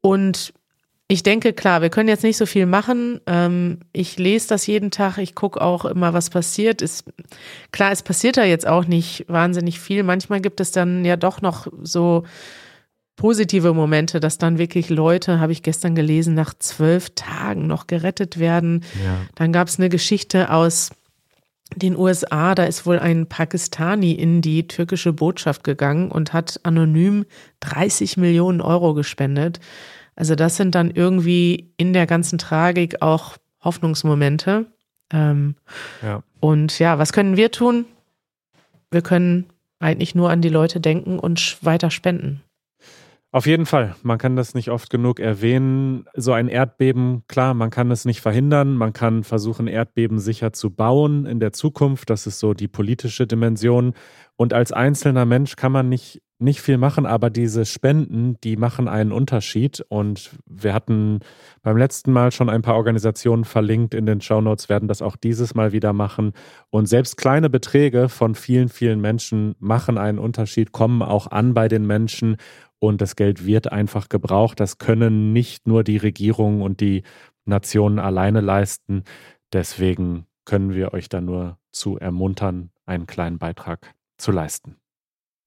Und 0.00 0.54
ich 1.12 1.22
denke, 1.22 1.52
klar, 1.52 1.82
wir 1.82 1.90
können 1.90 2.08
jetzt 2.08 2.22
nicht 2.22 2.38
so 2.38 2.46
viel 2.46 2.64
machen. 2.64 3.20
Ähm, 3.26 3.80
ich 3.92 4.18
lese 4.18 4.48
das 4.48 4.66
jeden 4.66 4.90
Tag, 4.90 5.18
ich 5.18 5.34
gucke 5.34 5.60
auch 5.60 5.84
immer, 5.84 6.14
was 6.14 6.30
passiert. 6.30 6.80
Ist, 6.80 7.04
klar, 7.70 7.92
es 7.92 8.02
passiert 8.02 8.38
da 8.38 8.44
jetzt 8.44 8.66
auch 8.66 8.86
nicht 8.86 9.26
wahnsinnig 9.28 9.78
viel. 9.78 10.04
Manchmal 10.04 10.40
gibt 10.40 10.58
es 10.58 10.70
dann 10.70 11.04
ja 11.04 11.16
doch 11.16 11.42
noch 11.42 11.66
so 11.82 12.24
positive 13.16 13.74
Momente, 13.74 14.20
dass 14.20 14.38
dann 14.38 14.56
wirklich 14.56 14.88
Leute, 14.88 15.38
habe 15.38 15.52
ich 15.52 15.62
gestern 15.62 15.94
gelesen, 15.94 16.32
nach 16.32 16.54
zwölf 16.58 17.10
Tagen 17.10 17.66
noch 17.66 17.88
gerettet 17.88 18.38
werden. 18.38 18.82
Ja. 19.04 19.18
Dann 19.34 19.52
gab 19.52 19.68
es 19.68 19.78
eine 19.78 19.90
Geschichte 19.90 20.50
aus 20.50 20.92
den 21.76 21.94
USA, 21.94 22.54
da 22.54 22.64
ist 22.64 22.86
wohl 22.86 22.98
ein 22.98 23.26
Pakistani 23.26 24.12
in 24.12 24.40
die 24.40 24.66
türkische 24.66 25.12
Botschaft 25.12 25.62
gegangen 25.62 26.10
und 26.10 26.32
hat 26.32 26.60
anonym 26.62 27.26
30 27.60 28.16
Millionen 28.16 28.62
Euro 28.62 28.94
gespendet. 28.94 29.60
Also 30.14 30.34
das 30.34 30.56
sind 30.56 30.74
dann 30.74 30.90
irgendwie 30.90 31.72
in 31.76 31.92
der 31.92 32.06
ganzen 32.06 32.38
Tragik 32.38 33.02
auch 33.02 33.36
Hoffnungsmomente. 33.62 34.66
Ähm, 35.12 35.56
ja. 36.02 36.22
Und 36.40 36.78
ja, 36.78 36.98
was 36.98 37.12
können 37.12 37.36
wir 37.36 37.50
tun? 37.50 37.86
Wir 38.90 39.02
können 39.02 39.46
eigentlich 39.78 40.14
nur 40.14 40.30
an 40.30 40.42
die 40.42 40.48
Leute 40.48 40.80
denken 40.80 41.18
und 41.18 41.58
weiter 41.62 41.90
spenden. 41.90 42.42
Auf 43.34 43.46
jeden 43.46 43.64
Fall. 43.64 43.96
Man 44.02 44.18
kann 44.18 44.36
das 44.36 44.52
nicht 44.52 44.70
oft 44.70 44.90
genug 44.90 45.18
erwähnen. 45.18 46.04
So 46.14 46.34
ein 46.34 46.48
Erdbeben, 46.48 47.22
klar, 47.28 47.54
man 47.54 47.70
kann 47.70 47.90
es 47.90 48.04
nicht 48.04 48.20
verhindern. 48.20 48.74
Man 48.74 48.92
kann 48.92 49.24
versuchen, 49.24 49.68
Erdbeben 49.68 50.18
sicher 50.18 50.52
zu 50.52 50.70
bauen 50.70 51.24
in 51.24 51.40
der 51.40 51.54
Zukunft. 51.54 52.10
Das 52.10 52.26
ist 52.26 52.40
so 52.40 52.52
die 52.52 52.68
politische 52.68 53.26
Dimension. 53.26 53.94
Und 54.36 54.52
als 54.52 54.70
einzelner 54.70 55.24
Mensch 55.24 55.56
kann 55.56 55.72
man 55.72 55.88
nicht 55.88 56.20
nicht 56.42 56.60
viel 56.60 56.76
machen, 56.76 57.06
aber 57.06 57.30
diese 57.30 57.64
Spenden, 57.64 58.36
die 58.42 58.56
machen 58.56 58.88
einen 58.88 59.12
Unterschied. 59.12 59.84
Und 59.88 60.32
wir 60.44 60.74
hatten 60.74 61.20
beim 61.62 61.76
letzten 61.76 62.12
Mal 62.12 62.32
schon 62.32 62.50
ein 62.50 62.62
paar 62.62 62.74
Organisationen 62.74 63.44
verlinkt 63.44 63.94
in 63.94 64.06
den 64.06 64.20
Shownotes, 64.20 64.68
werden 64.68 64.88
das 64.88 65.00
auch 65.00 65.16
dieses 65.16 65.54
Mal 65.54 65.72
wieder 65.72 65.92
machen. 65.92 66.32
Und 66.70 66.86
selbst 66.86 67.16
kleine 67.16 67.48
Beträge 67.48 68.08
von 68.08 68.34
vielen, 68.34 68.68
vielen 68.68 69.00
Menschen 69.00 69.54
machen 69.58 69.96
einen 69.98 70.18
Unterschied, 70.18 70.72
kommen 70.72 71.00
auch 71.00 71.28
an 71.28 71.54
bei 71.54 71.68
den 71.68 71.86
Menschen 71.86 72.36
und 72.82 73.00
das 73.00 73.14
Geld 73.14 73.46
wird 73.46 73.70
einfach 73.70 74.08
gebraucht. 74.08 74.58
Das 74.58 74.78
können 74.78 75.32
nicht 75.32 75.68
nur 75.68 75.84
die 75.84 75.98
Regierungen 75.98 76.62
und 76.62 76.80
die 76.80 77.04
Nationen 77.44 78.00
alleine 78.00 78.40
leisten. 78.40 79.04
Deswegen 79.52 80.26
können 80.44 80.74
wir 80.74 80.92
euch 80.92 81.08
da 81.08 81.20
nur 81.20 81.58
zu 81.70 81.96
ermuntern, 81.96 82.70
einen 82.84 83.06
kleinen 83.06 83.38
Beitrag 83.38 83.94
zu 84.18 84.32
leisten. 84.32 84.78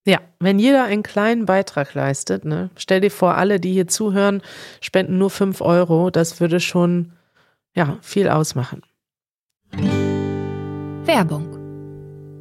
Ja, 0.08 0.20
wenn 0.40 0.60
jeder 0.60 0.86
einen 0.86 1.04
kleinen 1.04 1.46
Beitrag 1.46 1.94
leistet, 1.94 2.46
ne, 2.46 2.70
stell 2.78 3.02
dir 3.02 3.12
vor, 3.12 3.36
alle, 3.36 3.60
die 3.60 3.74
hier 3.74 3.88
zuhören, 3.88 4.42
spenden 4.80 5.18
nur 5.18 5.30
5 5.30 5.60
Euro, 5.60 6.12
das 6.12 6.40
würde 6.40 6.62
schon 6.62 7.12
ja, 7.76 7.98
viel 8.02 8.30
ausmachen. 8.30 8.82
Werbung. 11.04 11.55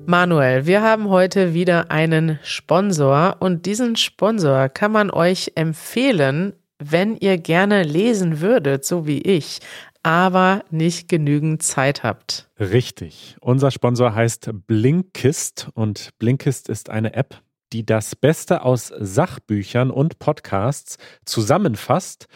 Manuel, 0.07 0.67
wir 0.67 0.83
haben 0.83 1.09
heute 1.09 1.55
wieder 1.55 1.91
einen 1.91 2.39
Sponsor 2.43 3.37
und 3.41 3.65
diesen 3.65 3.97
Sponsor 3.97 4.69
kann 4.69 4.93
man 4.93 5.11
euch 5.11 5.53
empfehlen, 5.55 6.53
wenn 6.79 7.17
ihr 7.17 7.39
gerne 7.39 7.83
lesen 7.85 8.41
würdet, 8.41 8.85
so 8.85 9.07
wie 9.07 9.23
ich, 9.23 9.61
aber 10.03 10.63
nicht 10.71 11.09
genügend 11.09 11.63
Zeit 11.63 12.03
habt. 12.03 12.51
Richtig. 12.61 13.37
Unser 13.41 13.71
Sponsor 13.71 14.15
heißt 14.15 14.51
Blinkist 14.67 15.71
und 15.73 16.11
Blinkist 16.19 16.69
ist 16.69 16.91
eine 16.91 17.15
App, 17.15 17.41
die 17.73 17.87
das 17.87 18.15
Beste 18.15 18.63
aus 18.63 18.93
Sachbüchern 18.99 19.91
und 19.91 20.19
Podcasts 20.19 20.99
zusammenfasst 21.25 22.27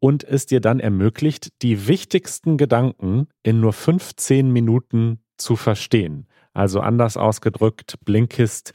und 0.00 0.24
es 0.24 0.46
dir 0.46 0.60
dann 0.60 0.80
ermöglicht, 0.80 1.50
die 1.62 1.86
wichtigsten 1.86 2.56
Gedanken 2.56 3.28
in 3.44 3.60
nur 3.60 3.72
15 3.72 4.50
Minuten 4.50 5.20
zu 5.36 5.54
verstehen. 5.54 6.26
Also 6.54 6.80
anders 6.80 7.16
ausgedrückt, 7.16 7.96
Blinkist 8.04 8.72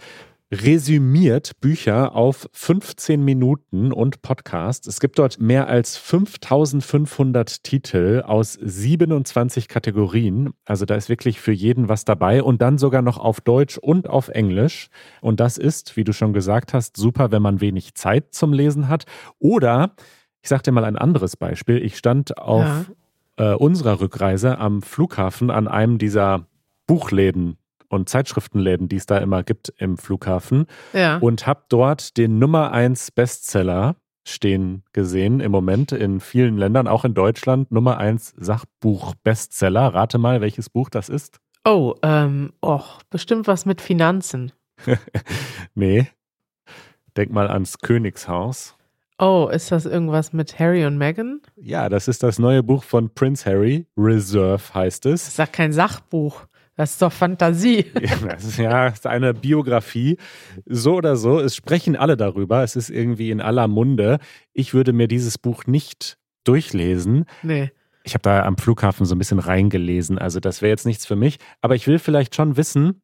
resümiert 0.51 1.60
Bücher 1.60 2.15
auf 2.15 2.48
15 2.53 3.24
Minuten 3.24 3.91
und 3.91 4.22
Podcast. 4.22 4.88
Es 4.88 5.01
gibt 5.01 5.19
dort 5.19 5.41
mehr 5.41 5.67
als 5.67 5.98
5500 5.98 7.63
Titel 7.63 8.24
aus 8.25 8.53
27 8.53 9.67
Kategorien. 9.67 10.53
Also 10.63 10.86
da 10.86 10.96
ist 10.96 11.10
wirklich 11.10 11.41
für 11.41 11.51
jeden 11.51 11.89
was 11.89 12.05
dabei 12.05 12.41
und 12.41 12.62
dann 12.62 12.77
sogar 12.77 13.01
noch 13.01 13.17
auf 13.17 13.41
Deutsch 13.41 13.77
und 13.77 14.10
auf 14.10 14.29
Englisch. 14.29 14.88
Und 15.22 15.41
das 15.41 15.57
ist, 15.57 15.98
wie 15.98 16.05
du 16.05 16.13
schon 16.13 16.31
gesagt 16.31 16.74
hast, 16.74 16.96
super, 16.96 17.31
wenn 17.31 17.41
man 17.41 17.60
wenig 17.60 17.96
Zeit 17.96 18.34
zum 18.34 18.53
Lesen 18.53 18.88
hat. 18.88 19.03
Oder, 19.39 19.96
ich 20.41 20.48
sag 20.48 20.63
dir 20.63 20.72
mal 20.72 20.86
ein 20.86 20.98
anderes 20.98 21.36
Beispiel. 21.36 21.84
Ich 21.84 21.98
stand 21.98 22.38
auf 22.38 22.89
ja. 23.38 23.51
äh, 23.51 23.55
unserer 23.55 24.00
Rückreise 24.00 24.60
am 24.60 24.81
Flughafen 24.81 25.51
an 25.51 25.67
einem 25.67 25.98
dieser 25.98 26.48
Buchläden 26.86 27.57
und 27.89 28.10
Zeitschriftenläden, 28.10 28.89
die 28.89 28.98
es 28.98 29.06
da 29.06 29.17
immer 29.17 29.44
gibt 29.44 29.74
im 29.77 29.98
Flughafen. 29.98 30.65
Ja. 30.94 31.17
Und 31.17 31.48
habe 31.48 31.63
dort 31.70 32.17
den 32.17 32.39
Nummer 32.39 32.72
1 32.72 33.12
Bestseller 33.12 33.96
stehen 34.27 34.84
gesehen 34.94 35.39
im 35.39 35.51
Moment 35.51 35.91
in 35.91 36.20
vielen 36.20 36.58
Ländern, 36.58 36.88
auch 36.88 37.06
in 37.06 37.13
Deutschland. 37.13 37.72
Nummer 37.72 37.98
1 37.98 38.36
Sachbuch-Bestseller. 38.38 39.94
Rate 39.94 40.17
mal, 40.17 40.41
welches 40.41 40.70
Buch 40.70 40.89
das 40.89 41.10
ist. 41.10 41.39
Oh, 41.63 41.96
ähm, 42.03 42.53
oh, 42.62 42.84
bestimmt 43.10 43.48
was 43.48 43.65
mit 43.65 43.82
Finanzen. 43.82 44.51
nee. 45.75 46.08
Denk 47.15 47.32
mal 47.32 47.48
ans 47.48 47.79
Königshaus. 47.79 48.75
Oh, 49.20 49.50
ist 49.51 49.72
das 49.72 49.86
irgendwas 49.86 50.32
mit 50.32 50.60
Harry 50.60 50.86
und 50.86 50.98
Meghan? 50.98 51.41
Ja, 51.56 51.89
das 51.89 52.08
ist 52.08 52.22
das 52.22 52.38
neue 52.38 52.62
Buch 52.62 52.84
von 52.84 53.10
Prince 53.10 53.50
Harry. 53.50 53.88
Reserve 53.98 54.62
heißt 54.74 55.08
es. 55.08 55.24
Das 55.24 55.29
ist 55.29 55.39
doch 55.39 55.51
kein 55.51 55.74
Sachbuch. 55.74 56.46
Das 56.77 56.91
ist 56.91 57.01
doch 57.01 57.12
Fantasie. 57.12 57.86
Ja, 58.01 58.15
das 58.29 58.46
ist 58.46 58.57
ja 58.57 58.86
das 58.89 59.00
ist 59.00 59.07
eine 59.07 59.34
Biografie. 59.34 60.17
So 60.65 60.96
oder 60.96 61.17
so, 61.17 61.39
es 61.39 61.55
sprechen 61.55 61.96
alle 61.96 62.15
darüber. 62.15 62.63
Es 62.63 62.75
ist 62.75 62.89
irgendwie 62.89 63.31
in 63.31 63.41
aller 63.41 63.67
Munde. 63.67 64.19
Ich 64.53 64.74
würde 64.74 64.93
mir 64.93 65.07
dieses 65.07 65.38
Buch 65.38 65.65
nicht 65.65 66.17
durchlesen. 66.46 67.25
Nee. 67.43 67.72
Ich 68.03 68.13
habe 68.13 68.22
da 68.22 68.43
am 68.43 68.57
Flughafen 68.57 69.05
so 69.05 69.15
ein 69.15 69.17
bisschen 69.17 69.39
reingelesen. 69.39 70.17
Also 70.17 70.39
das 70.39 70.62
wäre 70.62 70.69
jetzt 70.69 70.86
nichts 70.86 71.05
für 71.05 71.17
mich. 71.17 71.39
Aber 71.62 71.75
ich 71.75 71.88
will 71.88 72.00
vielleicht 72.00 72.36
schon 72.36 72.55
wissen, 72.55 73.01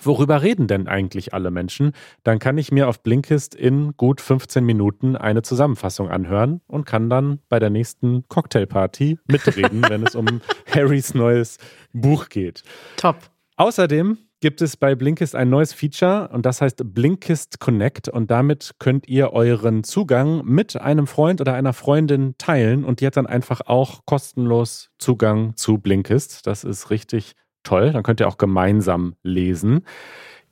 Worüber 0.00 0.42
reden 0.42 0.66
denn 0.66 0.88
eigentlich 0.88 1.34
alle 1.34 1.50
Menschen? 1.50 1.92
Dann 2.24 2.38
kann 2.38 2.56
ich 2.58 2.72
mir 2.72 2.88
auf 2.88 3.02
Blinkist 3.02 3.54
in 3.54 3.92
gut 3.96 4.20
15 4.20 4.64
Minuten 4.64 5.16
eine 5.16 5.42
Zusammenfassung 5.42 6.08
anhören 6.08 6.60
und 6.66 6.86
kann 6.86 7.10
dann 7.10 7.40
bei 7.48 7.58
der 7.58 7.70
nächsten 7.70 8.26
Cocktailparty 8.28 9.18
mitreden, 9.26 9.82
wenn 9.88 10.02
es 10.04 10.14
um 10.14 10.40
Harrys 10.66 11.14
neues 11.14 11.58
Buch 11.92 12.30
geht. 12.30 12.62
Top. 12.96 13.16
Außerdem 13.56 14.18
gibt 14.40 14.60
es 14.60 14.76
bei 14.76 14.96
Blinkist 14.96 15.36
ein 15.36 15.50
neues 15.50 15.72
Feature 15.72 16.28
und 16.32 16.46
das 16.46 16.60
heißt 16.60 16.82
Blinkist 16.92 17.60
Connect 17.60 18.08
und 18.08 18.30
damit 18.30 18.72
könnt 18.80 19.06
ihr 19.06 19.32
euren 19.32 19.84
Zugang 19.84 20.44
mit 20.44 20.76
einem 20.80 21.06
Freund 21.06 21.40
oder 21.40 21.54
einer 21.54 21.72
Freundin 21.72 22.34
teilen 22.38 22.84
und 22.84 23.00
die 23.00 23.06
hat 23.06 23.16
dann 23.16 23.28
einfach 23.28 23.60
auch 23.66 24.00
kostenlos 24.04 24.90
Zugang 24.98 25.56
zu 25.56 25.78
Blinkist. 25.78 26.46
Das 26.48 26.64
ist 26.64 26.90
richtig 26.90 27.36
toll. 27.62 27.92
Dann 27.92 28.02
könnt 28.02 28.20
ihr 28.20 28.28
auch 28.28 28.38
gemeinsam 28.38 29.14
lesen. 29.22 29.84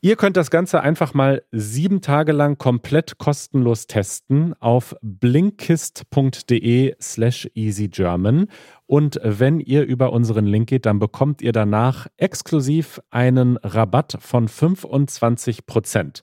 Ihr 0.02 0.16
könnt 0.16 0.38
das 0.38 0.50
Ganze 0.50 0.80
einfach 0.80 1.12
mal 1.12 1.42
sieben 1.52 2.00
Tage 2.00 2.32
lang 2.32 2.56
komplett 2.56 3.18
kostenlos 3.18 3.86
testen 3.86 4.54
auf 4.58 4.96
blinkist.de 5.02 6.94
slash 6.98 7.50
easygerman. 7.54 8.46
Und 8.86 9.20
wenn 9.22 9.60
ihr 9.60 9.84
über 9.84 10.14
unseren 10.14 10.46
Link 10.46 10.70
geht, 10.70 10.86
dann 10.86 11.00
bekommt 11.00 11.42
ihr 11.42 11.52
danach 11.52 12.06
exklusiv 12.16 13.02
einen 13.10 13.58
Rabatt 13.58 14.16
von 14.20 14.48
25 14.48 15.66
Prozent. 15.66 16.22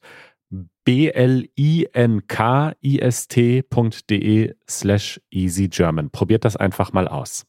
blinkist.de 0.83 1.35
slash 4.67 5.21
easygerman. 5.29 6.09
Probiert 6.09 6.45
das 6.45 6.55
einfach 6.55 6.93
mal 6.93 7.07
aus. 7.07 7.45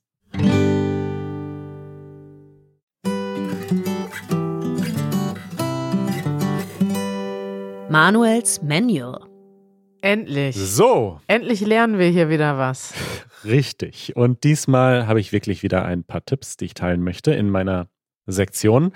Manuels 8.00 8.62
Manual. 8.62 9.26
Endlich. 10.02 10.54
So. 10.54 11.20
Endlich 11.26 11.62
lernen 11.62 11.98
wir 11.98 12.06
hier 12.06 12.28
wieder 12.28 12.56
was. 12.56 12.94
Richtig. 13.44 14.14
Und 14.14 14.44
diesmal 14.44 15.08
habe 15.08 15.18
ich 15.18 15.32
wirklich 15.32 15.64
wieder 15.64 15.84
ein 15.84 16.04
paar 16.04 16.24
Tipps, 16.24 16.56
die 16.56 16.66
ich 16.66 16.74
teilen 16.74 17.02
möchte 17.02 17.34
in 17.34 17.50
meiner 17.50 17.88
Sektion. 18.24 18.92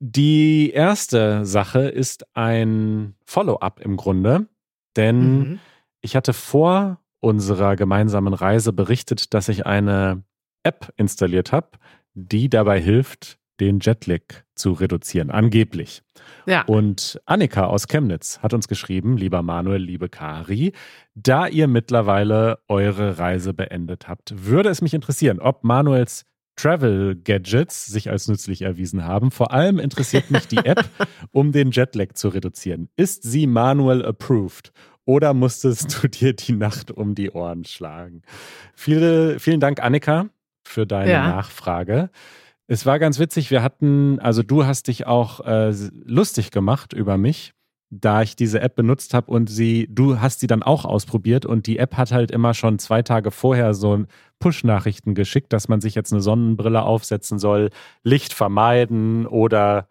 Die 0.00 0.72
erste 0.72 1.44
Sache 1.46 1.82
ist 1.82 2.26
ein 2.34 3.14
Follow-up 3.24 3.78
im 3.78 3.96
Grunde, 3.96 4.48
denn 4.96 5.38
mhm. 5.38 5.60
ich 6.00 6.16
hatte 6.16 6.32
vor 6.32 6.98
unserer 7.20 7.76
gemeinsamen 7.76 8.34
Reise 8.34 8.72
berichtet, 8.72 9.32
dass 9.32 9.48
ich 9.48 9.64
eine 9.64 10.24
App 10.64 10.92
installiert 10.96 11.52
habe, 11.52 11.68
die 12.14 12.50
dabei 12.50 12.80
hilft, 12.80 13.38
den 13.60 13.80
Jetlag 13.80 14.22
zu 14.54 14.72
reduzieren, 14.72 15.30
angeblich. 15.30 16.02
Ja. 16.46 16.62
Und 16.62 17.20
Annika 17.26 17.64
aus 17.64 17.88
Chemnitz 17.88 18.40
hat 18.40 18.54
uns 18.54 18.68
geschrieben, 18.68 19.16
lieber 19.16 19.42
Manuel, 19.42 19.82
liebe 19.82 20.08
Kari, 20.08 20.72
da 21.14 21.46
ihr 21.46 21.68
mittlerweile 21.68 22.58
eure 22.68 23.18
Reise 23.18 23.54
beendet 23.54 24.08
habt, 24.08 24.46
würde 24.46 24.68
es 24.68 24.82
mich 24.82 24.94
interessieren, 24.94 25.40
ob 25.40 25.64
Manuels 25.64 26.24
Travel 26.58 27.14
Gadgets 27.14 27.86
sich 27.86 28.10
als 28.10 28.26
nützlich 28.26 28.62
erwiesen 28.62 29.04
haben. 29.04 29.30
Vor 29.30 29.52
allem 29.52 29.78
interessiert 29.78 30.30
mich 30.30 30.48
die 30.48 30.56
App, 30.56 30.84
um 31.30 31.52
den 31.52 31.70
Jetlag 31.70 32.14
zu 32.14 32.28
reduzieren. 32.28 32.88
Ist 32.96 33.22
sie 33.22 33.46
manual 33.46 34.04
approved? 34.04 34.72
Oder 35.04 35.32
musstest 35.34 36.02
du 36.02 36.08
dir 36.08 36.34
die 36.34 36.52
Nacht 36.52 36.90
um 36.90 37.14
die 37.14 37.30
Ohren 37.30 37.64
schlagen? 37.64 38.22
Viele, 38.74 39.38
vielen 39.38 39.60
Dank, 39.60 39.80
Annika, 39.80 40.28
für 40.64 40.86
deine 40.86 41.10
ja. 41.12 41.28
Nachfrage. 41.28 42.10
Es 42.70 42.84
war 42.84 42.98
ganz 42.98 43.18
witzig. 43.18 43.50
Wir 43.50 43.62
hatten, 43.62 44.20
also 44.20 44.42
du 44.42 44.66
hast 44.66 44.88
dich 44.88 45.06
auch 45.06 45.40
äh, 45.40 45.72
lustig 46.04 46.50
gemacht 46.50 46.92
über 46.92 47.16
mich, 47.16 47.54
da 47.88 48.20
ich 48.20 48.36
diese 48.36 48.60
App 48.60 48.76
benutzt 48.76 49.14
habe 49.14 49.30
und 49.32 49.48
sie, 49.48 49.88
du 49.90 50.20
hast 50.20 50.40
sie 50.40 50.46
dann 50.46 50.62
auch 50.62 50.84
ausprobiert 50.84 51.46
und 51.46 51.66
die 51.66 51.78
App 51.78 51.96
hat 51.96 52.12
halt 52.12 52.30
immer 52.30 52.52
schon 52.52 52.78
zwei 52.78 53.00
Tage 53.00 53.30
vorher 53.30 53.72
so 53.72 54.04
Push-Nachrichten 54.38 55.14
geschickt, 55.14 55.54
dass 55.54 55.68
man 55.68 55.80
sich 55.80 55.94
jetzt 55.94 56.12
eine 56.12 56.20
Sonnenbrille 56.20 56.82
aufsetzen 56.82 57.38
soll, 57.38 57.70
Licht 58.02 58.34
vermeiden 58.34 59.26
oder 59.26 59.88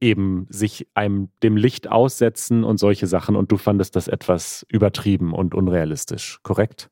eben 0.00 0.46
sich 0.48 0.88
einem 0.94 1.28
dem 1.42 1.58
Licht 1.58 1.90
aussetzen 1.90 2.64
und 2.64 2.78
solche 2.78 3.06
Sachen. 3.06 3.36
Und 3.36 3.52
du 3.52 3.58
fandest 3.58 3.96
das 3.96 4.08
etwas 4.08 4.66
übertrieben 4.70 5.34
und 5.34 5.54
unrealistisch, 5.54 6.40
korrekt? 6.42 6.91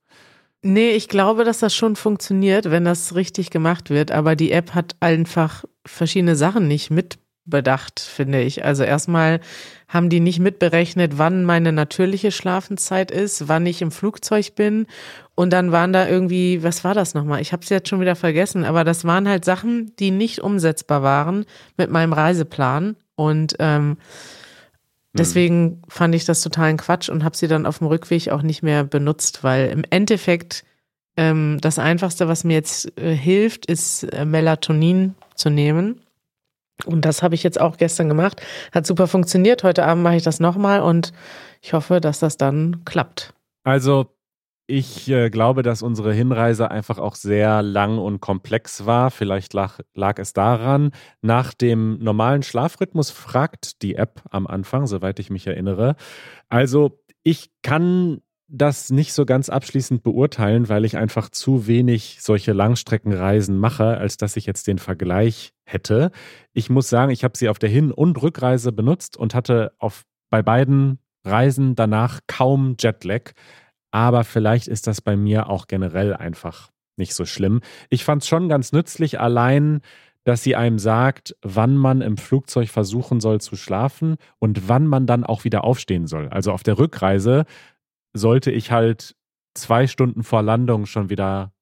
Nee, 0.62 0.90
ich 0.90 1.09
glaube, 1.09 1.44
dass 1.44 1.61
das 1.61 1.75
schon 1.75 1.96
funktioniert, 1.96 2.70
wenn 2.70 2.85
das 2.85 3.14
richtig 3.14 3.51
gemacht 3.51 3.88
wird. 3.88 4.11
Aber 4.11 4.37
die 4.37 4.53
App 4.53 4.75
hat 4.75 4.94
einfach 5.01 5.64
verschiedene 5.87 6.37
Sachen 6.37 6.68
nicht 6.68 6.90
mitbedacht, 6.90 7.99
finde 7.99 8.42
ich. 8.42 8.62
Also 8.62 8.83
erstmal 8.83 9.40
haben 9.88 10.11
die 10.11 10.20
nicht 10.20 10.38
mitberechnet, 10.38 11.16
wann 11.16 11.44
meine 11.44 11.73
natürliche 11.73 12.31
Schlafenszeit 12.31 13.11
ist, 13.11 13.49
wann 13.49 13.64
ich 13.64 13.81
im 13.81 13.90
Flugzeug 13.90 14.55
bin. 14.55 14.87
Und 15.35 15.55
dann 15.55 15.73
waren 15.73 15.94
da 15.94 16.07
irgendwie, 16.07 16.62
was 16.62 16.85
war 16.85 16.92
das 16.92 17.14
nochmal? 17.14 17.40
Ich 17.40 17.53
habe 17.53 17.62
es 17.62 17.70
jetzt 17.70 17.88
schon 17.88 18.03
wieder 18.03 18.14
vergessen, 18.14 18.64
aber 18.64 18.85
das 18.85 19.07
waren 19.07 19.27
halt 19.27 19.46
Sachen, 19.46 19.96
die 19.99 20.11
nicht 20.11 20.40
umsetzbar 20.40 21.03
waren 21.03 21.46
mit 21.79 21.90
meinem 21.90 22.12
Reiseplan. 22.12 22.96
Und 23.14 23.57
ähm, 23.61 23.83
hm. 23.83 23.96
Deswegen 25.12 25.83
fand 25.88 26.14
ich 26.14 26.25
das 26.25 26.40
totalen 26.40 26.77
Quatsch 26.77 27.09
und 27.09 27.25
habe 27.25 27.37
sie 27.37 27.49
dann 27.49 27.66
auf 27.66 27.79
dem 27.79 27.88
Rückweg 27.88 28.29
auch 28.31 28.42
nicht 28.42 28.62
mehr 28.62 28.85
benutzt, 28.85 29.42
weil 29.42 29.68
im 29.68 29.85
Endeffekt 29.90 30.64
ähm, 31.16 31.59
das 31.61 31.79
Einfachste, 31.79 32.29
was 32.29 32.44
mir 32.44 32.55
jetzt 32.55 32.96
äh, 32.99 33.14
hilft, 33.14 33.66
ist 33.66 34.05
äh, 34.05 34.25
Melatonin 34.25 35.16
zu 35.35 35.51
nehmen. 35.51 36.01
Und 36.87 37.05
das 37.05 37.23
habe 37.23 37.35
ich 37.35 37.42
jetzt 37.42 37.61
auch 37.61 37.77
gestern 37.77 38.09
gemacht. 38.09 38.40
Hat 38.73 38.87
super 38.87 39.07
funktioniert. 39.07 39.64
Heute 39.64 39.85
Abend 39.85 40.05
mache 40.05 40.16
ich 40.16 40.23
das 40.23 40.40
nochmal 40.40 40.81
und 40.81 41.12
ich 41.61 41.73
hoffe, 41.73 42.01
dass 42.01 42.20
das 42.20 42.37
dann 42.37 42.85
klappt. 42.85 43.35
Also 43.64 44.07
ich 44.70 45.09
äh, 45.11 45.30
glaube, 45.30 45.62
dass 45.62 45.83
unsere 45.83 46.14
Hinreise 46.14 46.70
einfach 46.70 46.98
auch 46.98 47.16
sehr 47.16 47.62
lang 47.62 47.98
und 47.98 48.20
komplex 48.20 48.87
war. 48.87 49.11
Vielleicht 49.11 49.52
lag, 49.52 49.80
lag, 49.94 50.18
es 50.18 50.33
daran. 50.33 50.92
Nach 51.20 51.52
dem 51.52 51.98
normalen 51.98 52.42
Schlafrhythmus 52.42 53.11
fragt 53.11 53.83
die 53.83 53.96
App 53.96 54.22
am 54.30 54.46
Anfang, 54.46 54.87
soweit 54.87 55.18
ich 55.18 55.28
mich 55.28 55.46
erinnere. 55.46 55.96
Also 56.48 57.02
ich 57.24 57.50
kann 57.62 58.22
das 58.46 58.90
nicht 58.90 59.12
so 59.12 59.26
ganz 59.26 59.48
abschließend 59.48 60.02
beurteilen, 60.02 60.68
weil 60.68 60.85
ich 60.85 60.96
einfach 60.96 61.28
zu 61.28 61.66
wenig 61.66 62.18
solche 62.20 62.52
Langstreckenreisen 62.52 63.59
mache, 63.59 63.98
als 63.98 64.16
dass 64.16 64.37
ich 64.37 64.46
jetzt 64.46 64.66
den 64.66 64.78
Vergleich 64.78 65.52
hätte. 65.64 66.11
Ich 66.52 66.70
muss 66.70 66.88
sagen, 66.88 67.12
ich 67.12 67.22
habe 67.22 67.37
sie 67.37 67.48
auf 67.48 67.59
der 67.59 67.70
Hin- 67.70 67.92
und 67.92 68.20
Rückreise 68.20 68.72
benutzt 68.72 69.16
und 69.16 69.35
hatte 69.35 69.72
auf, 69.78 70.04
bei 70.30 70.42
beiden 70.42 70.98
Reisen 71.24 71.74
danach 71.74 72.20
kaum 72.26 72.76
Jetlag 72.78 73.33
aber 73.90 74.24
vielleicht 74.24 74.68
ist 74.68 74.87
das 74.87 75.00
bei 75.00 75.16
mir 75.16 75.48
auch 75.48 75.66
generell 75.66 76.14
einfach 76.14 76.70
nicht 76.96 77.14
so 77.14 77.24
schlimm. 77.24 77.61
Ich 77.88 78.05
fand 78.05 78.22
es 78.22 78.29
schon 78.29 78.48
ganz 78.48 78.72
nützlich, 78.72 79.20
allein, 79.20 79.81
dass 80.24 80.42
sie 80.42 80.55
einem 80.55 80.79
sagt, 80.79 81.35
wann 81.42 81.76
man 81.76 82.03
im 82.03 82.16
Flugzeug 82.16 82.68
versuchen 82.68 83.20
soll 83.20 83.40
zu 83.40 83.57
schlafen 83.57 84.16
und 84.38 84.68
wann 84.68 84.87
man 84.87 85.07
dann 85.07 85.24
auch 85.24 85.44
wieder 85.44 85.64
aufstehen 85.64 86.07
soll. 86.07 86.29
Also 86.29 86.53
auf 86.53 86.62
der 86.62 86.79
Rückreise 86.79 87.46
sollte 88.12 88.50
ich 88.50 88.70
halt 88.70 89.16
zwei 89.55 89.87
Stunden 89.87 90.22
vor 90.22 90.42
Landung 90.42 90.87
schon 90.87 91.11
wieder 91.11 91.53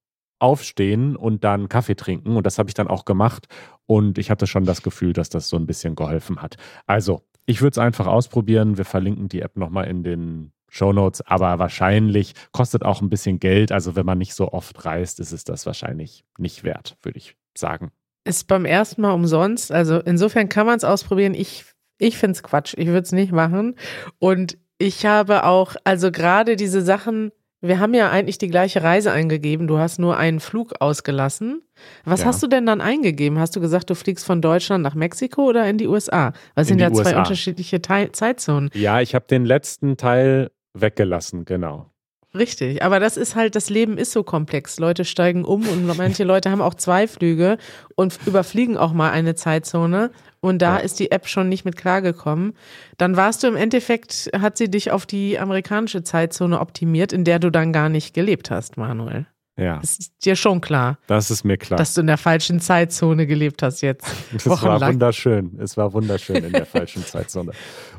aufstehen 0.41 1.17
und 1.17 1.45
dann 1.45 1.69
Kaffee 1.69 1.97
trinken. 1.97 2.37
Und 2.37 2.47
das 2.47 2.59
habe 2.59 2.69
ich 2.69 2.75
dann 2.75 2.89
auch 2.89 3.05
gemacht. 3.05 3.47
Und 3.87 4.19
ich 4.19 4.31
hatte 4.31 4.47
schon 4.47 4.65
das 4.65 4.83
Gefühl, 4.83 5.13
dass 5.13 5.29
das 5.29 5.49
so 5.49 5.57
ein 5.57 5.67
bisschen 5.67 5.95
geholfen 5.95 6.43
hat. 6.43 6.57
Also, 6.87 7.23
ich 7.47 7.61
würde 7.61 7.73
es 7.73 7.79
einfach 7.79 8.07
ausprobieren. 8.07 8.77
Wir 8.77 8.85
verlinken 8.85 9.29
die 9.29 9.41
App 9.41 9.57
nochmal 9.57 9.87
in 9.87 10.03
den 10.03 10.53
Shownotes, 10.69 11.23
aber 11.23 11.59
wahrscheinlich 11.59 12.35
kostet 12.53 12.85
auch 12.85 13.01
ein 13.01 13.09
bisschen 13.09 13.41
Geld. 13.41 13.73
Also 13.73 13.97
wenn 13.97 14.07
man 14.07 14.19
nicht 14.19 14.35
so 14.35 14.53
oft 14.53 14.85
reist, 14.85 15.21
ist 15.21 15.33
es 15.33 15.45
das 15.45 15.67
wahrscheinlich 15.67 16.25
nicht 16.39 16.65
wert, 16.65 16.97
würde 17.03 17.19
ich 17.19 17.37
sagen. 17.57 17.91
Ist 18.25 18.47
beim 18.47 18.65
ersten 18.65 19.03
Mal 19.03 19.13
umsonst. 19.13 19.73
Also 19.73 20.01
insofern 20.01 20.49
kann 20.49 20.67
man 20.67 20.77
es 20.77 20.85
ausprobieren. 20.85 21.35
Ich, 21.35 21.65
ich 21.99 22.19
finde 22.19 22.33
es 22.33 22.43
Quatsch. 22.43 22.75
Ich 22.77 22.87
würde 22.89 23.01
es 23.01 23.13
nicht 23.13 23.33
machen. 23.33 23.77
Und 24.19 24.59
ich 24.79 25.07
habe 25.07 25.45
auch, 25.45 25.75
also 25.85 26.13
gerade 26.13 26.57
diese 26.57 26.83
Sachen, 26.83 27.33
wir 27.61 27.81
haben 27.81 27.95
ja 27.95 28.11
eigentlich 28.11 28.39
die 28.39 28.49
gleiche 28.49 28.83
Reise 28.85 29.11
eingegeben. 29.11 29.67
Du 29.67 29.79
hast 29.79 29.99
nur 29.99 30.17
einen 30.17 30.39
Flug 30.39 30.75
ausgelassen. 30.81 31.63
Was 32.05 32.21
ja. 32.21 32.27
hast 32.27 32.43
du 32.43 32.47
denn 32.47 32.67
dann 32.67 32.81
eingegeben? 32.81 33.39
Hast 33.39 33.57
du 33.57 33.61
gesagt, 33.61 33.91
du 33.91 33.97
fliegst 33.97 34.25
von 34.25 34.41
Deutschland 34.41 34.85
nach 34.85 34.95
Mexiko 34.95 35.49
oder 35.49 35.69
in 35.69 35.79
die 35.79 35.89
USA? 35.89 36.33
Was 36.55 36.69
sind 36.69 36.81
ja 36.81 36.93
zwei 36.93 37.17
unterschiedliche 37.17 37.83
Teil 37.83 38.13
Zeitzonen. 38.13 38.71
Ja, 38.75 39.01
ich 39.01 39.15
habe 39.15 39.27
den 39.27 39.45
letzten 39.45 39.97
Teil 39.97 40.51
weggelassen, 40.81 41.45
genau. 41.45 41.91
Richtig, 42.35 42.83
aber 42.83 43.01
das 43.01 43.17
ist 43.17 43.37
halt, 43.37 43.57
das 43.57 43.71
Leben 43.71 43.97
ist 43.97 44.13
so 44.13 44.23
komplex. 44.23 44.79
Leute 44.79 45.07
steigen 45.07 45.47
um 45.47 45.67
und 45.67 45.87
manche 45.97 46.25
Leute 46.25 46.51
haben 46.51 46.61
auch 46.61 46.75
zwei 46.75 47.09
Flüge 47.09 47.57
und 47.95 48.19
überfliegen 48.27 48.77
auch 48.77 48.93
mal 48.93 49.11
eine 49.11 49.35
Zeitzone 49.35 50.11
und 50.41 50.61
da 50.61 50.77
ja. 50.77 50.85
ist 50.85 51.01
die 51.01 51.11
App 51.11 51.27
schon 51.27 51.49
nicht 51.49 51.65
mit 51.65 51.77
klargekommen. 51.77 52.53
Dann 52.99 53.17
warst 53.17 53.43
du 53.43 53.47
im 53.47 53.57
Endeffekt, 53.57 54.31
hat 54.39 54.59
sie 54.59 54.71
dich 54.71 54.91
auf 54.91 55.07
die 55.07 55.39
amerikanische 55.39 56.03
Zeitzone 56.03 56.61
optimiert, 56.61 57.15
in 57.15 57.25
der 57.25 57.39
du 57.39 57.51
dann 57.51 57.73
gar 57.73 57.89
nicht 57.89 58.13
gelebt 58.13 58.51
hast, 58.51 58.77
Manuel. 58.77 59.27
Ja. 59.59 59.79
Das 59.81 59.99
ist 59.99 60.25
dir 60.25 60.37
schon 60.37 60.61
klar. 60.61 60.99
Das 61.09 61.33
ist 61.33 61.43
mir 61.45 61.57
klar. 61.57 61.79
Dass 61.79 61.95
du 61.95 62.03
in 62.03 62.07
der 62.07 62.17
falschen 62.17 62.61
Zeitzone 62.61 63.27
gelebt 63.27 63.61
hast 63.63 63.81
jetzt. 63.81 64.07
Das 64.33 64.49
wochenlang. 64.49 64.81
war 64.81 64.89
wunderschön. 64.89 65.59
Es 65.61 65.77
war 65.77 65.93
wunderschön 65.93 66.45
in 66.45 66.53
der 66.53 66.65
falschen 66.67 67.05
Zeitzone. 67.05 67.51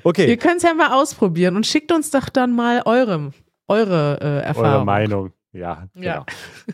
Okay. 0.04 0.28
Wir 0.28 0.38
können 0.38 0.56
es 0.58 0.64
ja 0.64 0.74
mal 0.74 0.94
ausprobieren 0.94 1.58
und 1.58 1.68
schickt 1.68 1.92
uns 1.92 2.12
doch 2.12 2.30
dann 2.30 2.56
mal 2.56 2.82
eure, 2.86 3.32
eure 3.68 4.20
äh, 4.22 4.40
Erfahrung. 4.46 4.72
Eure 4.72 4.86
Meinung. 4.86 5.34
Ja. 5.52 5.90
ja. 5.96 6.24
Genau. 6.24 6.26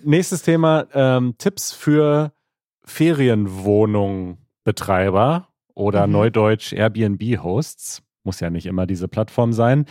Nächstes 0.04 0.44
Thema: 0.44 0.86
ähm, 0.94 1.34
Tipps 1.38 1.72
für 1.74 2.34
Ferienwohnungbetreiber 2.84 5.48
oder 5.74 6.06
mhm. 6.06 6.14
Neudeutsch 6.14 6.74
Airbnb-Hosts. 6.74 8.04
Muss 8.24 8.40
ja 8.40 8.52
nicht 8.52 8.68
immer 8.68 8.86
diese 8.86 9.08
Plattform 9.08 9.54
sein. 9.54 9.86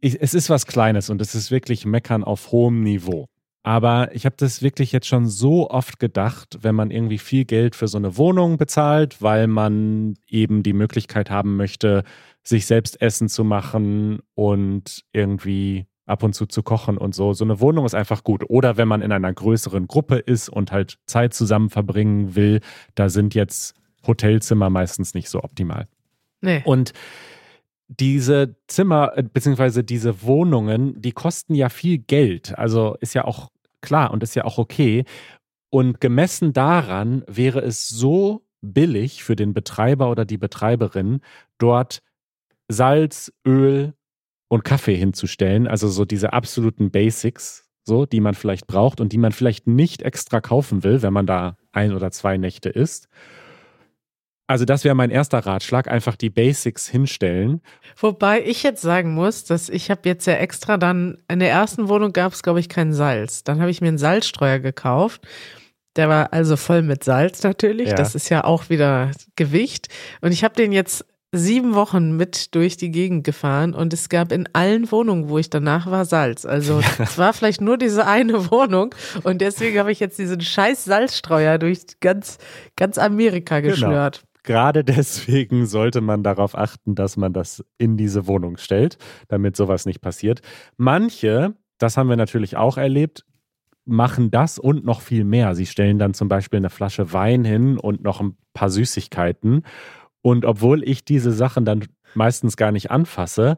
Ich, 0.00 0.20
es 0.20 0.34
ist 0.34 0.50
was 0.50 0.66
Kleines 0.66 1.08
und 1.10 1.20
es 1.20 1.34
ist 1.34 1.50
wirklich 1.50 1.84
Meckern 1.86 2.22
auf 2.24 2.52
hohem 2.52 2.82
Niveau. 2.82 3.26
Aber 3.62 4.14
ich 4.14 4.24
habe 4.26 4.34
das 4.36 4.60
wirklich 4.60 4.90
jetzt 4.90 5.06
schon 5.06 5.26
so 5.26 5.70
oft 5.70 6.00
gedacht, 6.00 6.58
wenn 6.62 6.74
man 6.74 6.90
irgendwie 6.90 7.18
viel 7.18 7.44
Geld 7.44 7.76
für 7.76 7.86
so 7.86 7.96
eine 7.96 8.16
Wohnung 8.16 8.56
bezahlt, 8.56 9.22
weil 9.22 9.46
man 9.46 10.14
eben 10.26 10.64
die 10.64 10.72
Möglichkeit 10.72 11.30
haben 11.30 11.56
möchte, 11.56 12.02
sich 12.42 12.66
selbst 12.66 13.00
Essen 13.00 13.28
zu 13.28 13.44
machen 13.44 14.18
und 14.34 15.04
irgendwie 15.12 15.86
ab 16.06 16.24
und 16.24 16.34
zu 16.34 16.46
zu 16.46 16.64
kochen 16.64 16.98
und 16.98 17.14
so. 17.14 17.32
So 17.34 17.44
eine 17.44 17.60
Wohnung 17.60 17.86
ist 17.86 17.94
einfach 17.94 18.24
gut. 18.24 18.44
Oder 18.48 18.76
wenn 18.76 18.88
man 18.88 19.00
in 19.00 19.12
einer 19.12 19.32
größeren 19.32 19.86
Gruppe 19.86 20.16
ist 20.16 20.48
und 20.48 20.72
halt 20.72 20.98
Zeit 21.06 21.32
zusammen 21.32 21.70
verbringen 21.70 22.34
will, 22.34 22.60
da 22.96 23.08
sind 23.08 23.34
jetzt 23.34 23.74
Hotelzimmer 24.04 24.70
meistens 24.70 25.14
nicht 25.14 25.28
so 25.28 25.42
optimal. 25.42 25.86
Nee. 26.40 26.62
Und 26.64 26.92
diese 28.00 28.56
Zimmer 28.66 29.12
äh, 29.16 29.22
beziehungsweise 29.22 29.84
diese 29.84 30.22
Wohnungen, 30.22 31.00
die 31.00 31.12
kosten 31.12 31.54
ja 31.54 31.68
viel 31.68 31.98
Geld. 31.98 32.56
Also 32.58 32.96
ist 33.00 33.14
ja 33.14 33.24
auch 33.24 33.50
klar 33.80 34.10
und 34.10 34.22
ist 34.22 34.34
ja 34.34 34.44
auch 34.44 34.58
okay. 34.58 35.04
Und 35.70 36.00
gemessen 36.00 36.52
daran 36.52 37.24
wäre 37.26 37.60
es 37.60 37.88
so 37.88 38.44
billig 38.60 39.24
für 39.24 39.36
den 39.36 39.54
Betreiber 39.54 40.10
oder 40.10 40.24
die 40.24 40.38
Betreiberin, 40.38 41.20
dort 41.58 42.02
Salz, 42.68 43.32
Öl 43.46 43.94
und 44.48 44.64
Kaffee 44.64 44.96
hinzustellen. 44.96 45.66
Also 45.66 45.88
so 45.88 46.04
diese 46.04 46.32
absoluten 46.32 46.90
Basics, 46.90 47.68
so, 47.84 48.06
die 48.06 48.20
man 48.20 48.34
vielleicht 48.34 48.66
braucht 48.66 49.00
und 49.00 49.12
die 49.12 49.18
man 49.18 49.32
vielleicht 49.32 49.66
nicht 49.66 50.02
extra 50.02 50.40
kaufen 50.40 50.84
will, 50.84 51.02
wenn 51.02 51.12
man 51.12 51.26
da 51.26 51.56
ein 51.72 51.92
oder 51.92 52.10
zwei 52.10 52.36
Nächte 52.36 52.68
ist. 52.68 53.08
Also 54.52 54.66
das 54.66 54.84
wäre 54.84 54.94
mein 54.94 55.08
erster 55.08 55.38
Ratschlag, 55.38 55.88
einfach 55.88 56.14
die 56.14 56.28
Basics 56.28 56.86
hinstellen. 56.86 57.62
Wobei 57.96 58.42
ich 58.44 58.62
jetzt 58.62 58.82
sagen 58.82 59.14
muss, 59.14 59.44
dass 59.44 59.70
ich 59.70 59.90
habe 59.90 60.02
jetzt 60.04 60.26
ja 60.26 60.34
extra 60.34 60.76
dann, 60.76 61.16
in 61.26 61.38
der 61.38 61.50
ersten 61.50 61.88
Wohnung 61.88 62.12
gab 62.12 62.34
es, 62.34 62.42
glaube 62.42 62.60
ich, 62.60 62.68
kein 62.68 62.92
Salz. 62.92 63.44
Dann 63.44 63.62
habe 63.62 63.70
ich 63.70 63.80
mir 63.80 63.88
einen 63.88 63.96
Salzstreuer 63.96 64.58
gekauft. 64.58 65.22
Der 65.96 66.10
war 66.10 66.34
also 66.34 66.58
voll 66.58 66.82
mit 66.82 67.02
Salz 67.02 67.42
natürlich. 67.42 67.88
Ja. 67.88 67.94
Das 67.94 68.14
ist 68.14 68.28
ja 68.28 68.44
auch 68.44 68.68
wieder 68.68 69.12
Gewicht. 69.36 69.88
Und 70.20 70.32
ich 70.32 70.44
habe 70.44 70.54
den 70.54 70.70
jetzt 70.70 71.06
sieben 71.34 71.74
Wochen 71.74 72.14
mit 72.18 72.54
durch 72.54 72.76
die 72.76 72.90
Gegend 72.90 73.24
gefahren 73.24 73.72
und 73.72 73.94
es 73.94 74.10
gab 74.10 74.32
in 74.32 74.50
allen 74.52 74.92
Wohnungen, 74.92 75.30
wo 75.30 75.38
ich 75.38 75.48
danach 75.48 75.90
war, 75.90 76.04
Salz. 76.04 76.44
Also 76.44 76.82
es 76.98 77.16
war 77.16 77.32
vielleicht 77.32 77.62
nur 77.62 77.78
diese 77.78 78.06
eine 78.06 78.50
Wohnung 78.50 78.94
und 79.22 79.40
deswegen 79.40 79.78
habe 79.78 79.90
ich 79.92 79.98
jetzt 79.98 80.18
diesen 80.18 80.42
scheiß 80.42 80.84
Salzstreuer 80.84 81.56
durch 81.56 81.86
ganz, 82.00 82.36
ganz 82.76 82.98
Amerika 82.98 83.60
genau. 83.60 83.72
geschnürt. 83.72 84.18
Genau 84.18 84.31
gerade 84.42 84.84
deswegen 84.84 85.66
sollte 85.66 86.00
man 86.00 86.22
darauf 86.22 86.56
achten, 86.56 86.94
dass 86.94 87.16
man 87.16 87.32
das 87.32 87.64
in 87.78 87.96
diese 87.96 88.26
Wohnung 88.26 88.56
stellt, 88.56 88.98
damit 89.28 89.56
sowas 89.56 89.86
nicht 89.86 90.00
passiert. 90.00 90.40
Manche, 90.76 91.54
das 91.78 91.96
haben 91.96 92.08
wir 92.08 92.16
natürlich 92.16 92.56
auch 92.56 92.76
erlebt, 92.76 93.24
machen 93.84 94.30
das 94.30 94.58
und 94.58 94.84
noch 94.84 95.00
viel 95.00 95.24
mehr. 95.24 95.54
Sie 95.54 95.66
stellen 95.66 95.98
dann 95.98 96.14
zum 96.14 96.28
Beispiel 96.28 96.58
eine 96.58 96.70
Flasche 96.70 97.12
Wein 97.12 97.44
hin 97.44 97.78
und 97.78 98.02
noch 98.02 98.20
ein 98.20 98.36
paar 98.54 98.70
Süßigkeiten. 98.70 99.62
Und 100.22 100.44
obwohl 100.44 100.84
ich 100.88 101.04
diese 101.04 101.32
Sachen 101.32 101.64
dann 101.64 101.84
meistens 102.14 102.56
gar 102.56 102.70
nicht 102.70 102.90
anfasse, 102.90 103.56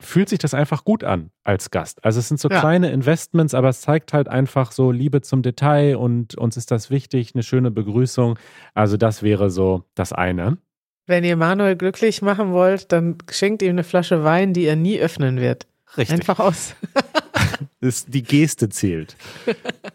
fühlt 0.00 0.28
sich 0.28 0.38
das 0.38 0.54
einfach 0.54 0.84
gut 0.84 1.04
an 1.04 1.30
als 1.44 1.70
Gast. 1.70 2.04
Also 2.04 2.18
es 2.18 2.28
sind 2.28 2.40
so 2.40 2.48
ja. 2.48 2.58
kleine 2.58 2.90
Investments, 2.90 3.54
aber 3.54 3.68
es 3.68 3.80
zeigt 3.80 4.12
halt 4.12 4.28
einfach 4.28 4.72
so 4.72 4.90
Liebe 4.90 5.20
zum 5.20 5.42
Detail 5.42 5.96
und 5.96 6.36
uns 6.36 6.56
ist 6.56 6.70
das 6.70 6.90
wichtig, 6.90 7.32
eine 7.34 7.42
schöne 7.42 7.70
Begrüßung. 7.70 8.38
Also 8.74 8.96
das 8.96 9.22
wäre 9.22 9.50
so 9.50 9.84
das 9.94 10.12
eine. 10.12 10.58
Wenn 11.06 11.24
ihr 11.24 11.36
Manuel 11.36 11.76
glücklich 11.76 12.22
machen 12.22 12.52
wollt, 12.52 12.92
dann 12.92 13.18
schenkt 13.30 13.62
ihm 13.62 13.70
eine 13.70 13.84
Flasche 13.84 14.24
Wein, 14.24 14.52
die 14.52 14.64
er 14.64 14.76
nie 14.76 14.98
öffnen 14.98 15.40
wird. 15.40 15.66
Richtig. 15.96 16.20
Einfach 16.20 16.38
aus. 16.38 16.74
ist, 17.80 18.14
die 18.14 18.22
Geste 18.22 18.68
zählt. 18.68 19.16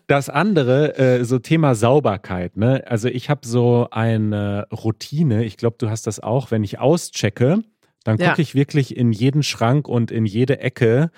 Das 0.08 0.30
andere, 0.30 0.98
äh, 0.98 1.24
so 1.24 1.40
Thema 1.40 1.76
Sauberkeit. 1.76 2.58
Ne? 2.58 2.84
Also 2.88 3.08
ich 3.08 3.30
habe 3.30 3.48
so 3.48 3.88
eine 3.92 4.68
Routine, 4.72 5.46
ich 5.46 5.58
glaube, 5.58 5.78
du 5.80 5.90
hast 5.90 6.08
das 6.08 6.20
auch, 6.20 6.52
wenn 6.52 6.64
ich 6.64 6.80
auschecke, 6.80 7.64
dann 8.06 8.18
gucke 8.18 8.30
ja. 8.30 8.40
ich 8.40 8.56
wirklich 8.56 8.96
in 8.96 9.12
jeden 9.12 9.44
Schrank 9.44 9.88
und 9.90 10.12
in 10.12 10.26
jede 10.26 10.60
Ecke, 10.60 11.12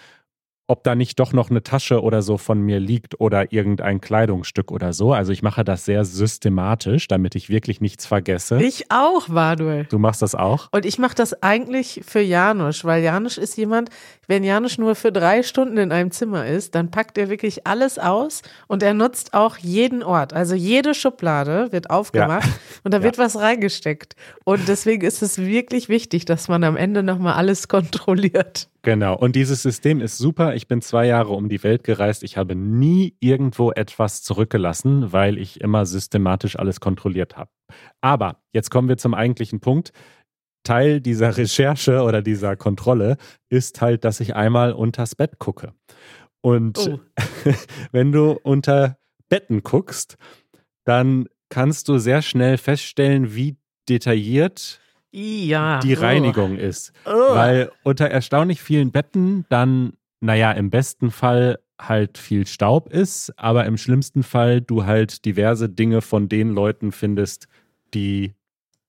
ob 0.68 0.84
da 0.84 0.96
nicht 0.96 1.20
doch 1.20 1.34
noch 1.34 1.50
eine 1.50 1.62
Tasche 1.62 2.02
oder 2.02 2.22
so 2.22 2.38
von 2.38 2.62
mir 2.62 2.80
liegt 2.80 3.20
oder 3.20 3.52
irgendein 3.52 4.02
Kleidungsstück 4.02 4.72
oder 4.72 4.94
so. 4.94 5.14
Also 5.14 5.32
ich 5.32 5.44
mache 5.44 5.64
das 5.64 5.86
sehr 5.86 6.04
systematisch, 6.06 7.08
damit 7.08 7.36
ich 7.36 7.50
wirklich 7.50 7.82
nichts 7.82 8.06
vergesse. 8.06 8.62
Ich 8.62 8.90
auch, 8.90 9.28
Manuel. 9.28 9.86
Du 9.86 10.00
machst 10.00 10.22
das 10.22 10.34
auch? 10.34 10.70
Und 10.72 10.86
ich 10.86 10.98
mache 10.98 11.16
das 11.16 11.42
eigentlich 11.44 12.02
für 12.06 12.22
Janusz, 12.22 12.84
weil 12.84 13.04
Janusz 13.04 13.38
ist 13.38 13.58
jemand, 13.58 13.90
wenn 14.28 14.44
Janusz 14.44 14.78
nur 14.78 14.96
für 14.96 15.12
drei 15.12 15.42
Stunden 15.42 15.78
in 15.78 15.92
einem 15.92 16.12
Zimmer 16.12 16.46
ist, 16.46 16.76
dann 16.76 16.92
packt 16.92 17.18
er 17.18 17.30
wirklich 17.30 17.66
alles 17.66 17.98
aus 17.98 18.42
und 18.68 18.84
er 18.84 18.94
nutzt 18.94 19.34
auch 19.34 19.58
jeden 19.58 20.04
Ort. 20.04 20.34
Also 20.34 20.54
jede 20.54 20.94
Schublade 20.94 21.72
wird 21.72 21.90
aufgemacht 21.90 22.48
ja. 22.48 22.80
und 22.84 22.94
da 22.94 23.04
wird 23.04 23.18
ja. 23.18 23.24
was 23.24 23.38
reingesteckt. 23.38 24.16
Und 24.44 24.68
deswegen 24.68 25.06
ist 25.06 25.22
es 25.22 25.38
wirklich 25.38 25.90
wichtig, 25.90 26.26
dass 26.26 26.48
man 26.48 26.64
am 26.64 26.76
Ende 26.76 27.04
nochmal 27.04 27.34
alles 27.34 27.68
kontrolliert. 27.68 28.70
Genau. 28.84 29.18
Und 29.18 29.36
dieses 29.36 29.64
System 29.64 30.00
ist 30.00 30.18
super. 30.18 30.56
Ich 30.56 30.68
bin 30.68 30.82
zwei 30.82 31.08
Jahre 31.08 31.34
um 31.34 31.50
die 31.50 31.62
Welt 31.64 31.84
gereist. 31.84 32.24
Ich 32.24 32.38
habe 32.38 32.56
nie 32.56 33.16
irgendwo 33.20 33.72
etwas 33.72 34.24
zurückgelassen, 34.24 35.12
weil 35.12 35.38
ich 35.38 35.60
immer 35.60 35.86
systematisch 35.86 36.58
alles 36.58 36.80
kontrolliert 36.80 37.36
habe. 37.36 37.50
Aber 38.02 38.38
jetzt 38.54 38.72
kommen 38.72 38.88
wir 38.88 38.98
zum 38.98 39.14
eigentlichen 39.14 39.60
Punkt. 39.60 39.92
Teil 40.68 41.00
dieser 41.00 41.38
Recherche 41.38 42.02
oder 42.02 42.22
dieser 42.22 42.58
Kontrolle 42.58 43.18
ist 43.50 43.80
halt, 43.82 44.04
dass 44.04 44.20
ich 44.20 44.36
einmal 44.36 44.74
unters 44.74 45.16
Bett 45.16 45.40
gucke. 45.40 45.74
Und 46.42 46.78
oh. 46.78 47.00
wenn 47.92 48.12
du 48.12 48.32
unter 48.44 48.98
Betten 49.30 49.64
guckst, 49.64 50.18
dann 50.84 51.28
kannst 51.50 51.88
du 51.88 51.98
sehr 51.98 52.22
schnell 52.22 52.58
feststellen, 52.58 53.34
wie 53.34 53.58
detailliert 53.88 54.82
ja. 55.12 55.80
die 55.80 55.94
Reinigung 55.94 56.58
oh. 56.58 56.62
ist. 56.62 56.92
Oh. 57.06 57.12
Weil 57.12 57.72
unter 57.84 58.08
erstaunlich 58.08 58.62
vielen 58.62 58.92
Betten 58.92 59.46
dann, 59.50 59.94
naja, 60.20 60.52
im 60.52 60.70
besten 60.70 61.12
Fall 61.12 61.60
halt 61.80 62.18
viel 62.18 62.46
Staub 62.46 62.92
ist, 62.92 63.34
aber 63.38 63.66
im 63.66 63.78
schlimmsten 63.78 64.24
Fall 64.24 64.62
du 64.62 64.86
halt 64.86 65.24
diverse 65.26 65.70
Dinge 65.70 66.02
von 66.02 66.28
den 66.28 66.50
Leuten 66.50 66.92
findest, 66.92 67.48
die 67.94 68.34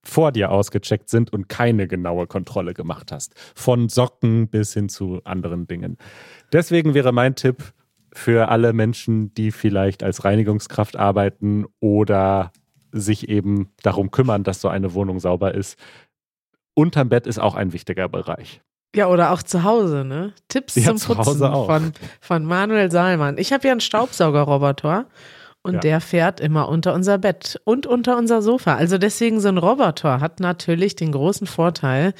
vor 0.08 0.32
dir 0.32 0.50
ausgecheckt 0.50 1.08
sind 1.08 1.32
und 1.32 1.48
keine 1.48 1.86
genaue 1.86 2.26
Kontrolle 2.26 2.74
gemacht 2.74 3.12
hast. 3.12 3.34
Von 3.54 3.88
Socken 3.88 4.48
bis 4.48 4.74
hin 4.74 4.88
zu 4.88 5.20
anderen 5.24 5.66
Dingen. 5.66 5.98
Deswegen 6.52 6.94
wäre 6.94 7.12
mein 7.12 7.34
Tipp 7.34 7.72
für 8.12 8.48
alle 8.48 8.72
Menschen, 8.72 9.32
die 9.34 9.52
vielleicht 9.52 10.02
als 10.02 10.24
Reinigungskraft 10.24 10.96
arbeiten 10.96 11.66
oder 11.80 12.52
sich 12.90 13.28
eben 13.28 13.70
darum 13.82 14.10
kümmern, 14.10 14.44
dass 14.44 14.60
so 14.60 14.68
eine 14.68 14.94
Wohnung 14.94 15.20
sauber 15.20 15.54
ist, 15.54 15.78
unterm 16.74 17.10
Bett 17.10 17.26
ist 17.26 17.38
auch 17.38 17.54
ein 17.54 17.72
wichtiger 17.72 18.08
Bereich. 18.08 18.62
Ja, 18.96 19.08
oder 19.08 19.32
auch 19.32 19.42
zu 19.42 19.64
Hause, 19.64 20.04
ne? 20.04 20.32
Tipps 20.48 20.74
ja, 20.76 20.94
zum 20.94 21.16
Putzen 21.16 21.38
von, 21.38 21.92
von 22.20 22.44
Manuel 22.44 22.90
Salman. 22.90 23.36
Ich 23.36 23.52
habe 23.52 23.66
ja 23.66 23.72
einen 23.72 23.82
Staubsaugerroboter 23.82 25.06
und 25.68 25.74
ja. 25.74 25.80
der 25.80 26.00
fährt 26.00 26.40
immer 26.40 26.68
unter 26.68 26.94
unser 26.94 27.18
Bett 27.18 27.60
und 27.64 27.86
unter 27.86 28.16
unser 28.16 28.42
Sofa. 28.42 28.74
Also 28.74 28.98
deswegen 28.98 29.40
so 29.40 29.48
ein 29.48 29.58
Roboter 29.58 30.20
hat 30.20 30.40
natürlich 30.40 30.96
den 30.96 31.12
großen 31.12 31.46
Vorteil, 31.46 32.14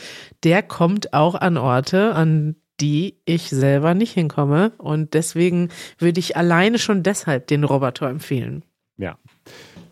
der 0.44 0.62
kommt 0.62 1.14
auch 1.14 1.34
an 1.34 1.56
Orte, 1.56 2.14
an 2.14 2.56
die 2.80 3.16
ich 3.24 3.50
selber 3.50 3.94
nicht 3.94 4.12
hinkomme. 4.12 4.72
Und 4.78 5.14
deswegen 5.14 5.70
würde 5.98 6.20
ich 6.20 6.36
alleine 6.36 6.78
schon 6.78 7.02
deshalb 7.02 7.48
den 7.48 7.64
Roboter 7.64 8.08
empfehlen. 8.08 8.64
Ja, 8.96 9.16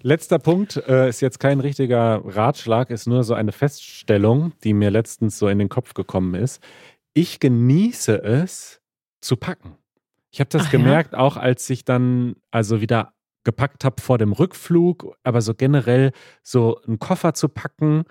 Letzter 0.07 0.39
Punkt 0.39 0.77
äh, 0.77 1.09
ist 1.09 1.21
jetzt 1.21 1.41
kein 1.41 1.59
richtiger 1.59 2.23
Ratschlag, 2.25 2.91
ist 2.91 3.09
nur 3.09 3.25
so 3.25 3.35
eine 3.35 3.51
Feststellung, 3.51 4.53
die 4.63 4.73
mir 4.73 4.91
letztens 4.91 5.37
so 5.37 5.49
in 5.49 5.59
den 5.59 5.69
Kopf 5.69 5.95
gekommen 5.95 6.37
ist. 6.37 6.63
Ich 7.13 7.41
genieße 7.41 8.23
es 8.23 8.81
zu 9.21 9.37
packen. 9.37 9.77
Ich 10.31 10.39
habe 10.39 10.49
das 10.51 10.67
Ach, 10.67 10.71
gemerkt, 10.71 11.15
ja? 11.15 11.19
auch 11.19 11.37
als 11.37 11.69
ich 11.71 11.85
dann 11.85 12.37
also 12.53 12.81
wieder 12.81 13.15
gepackt 13.47 13.85
habe 13.85 14.03
vor 14.03 14.19
dem 14.19 14.33
Rückflug, 14.33 15.17
aber 15.23 15.41
so 15.41 15.55
generell 15.55 16.13
so 16.43 16.79
einen 16.87 16.99
Koffer 16.99 17.33
zu 17.33 17.49
packen. 17.49 18.05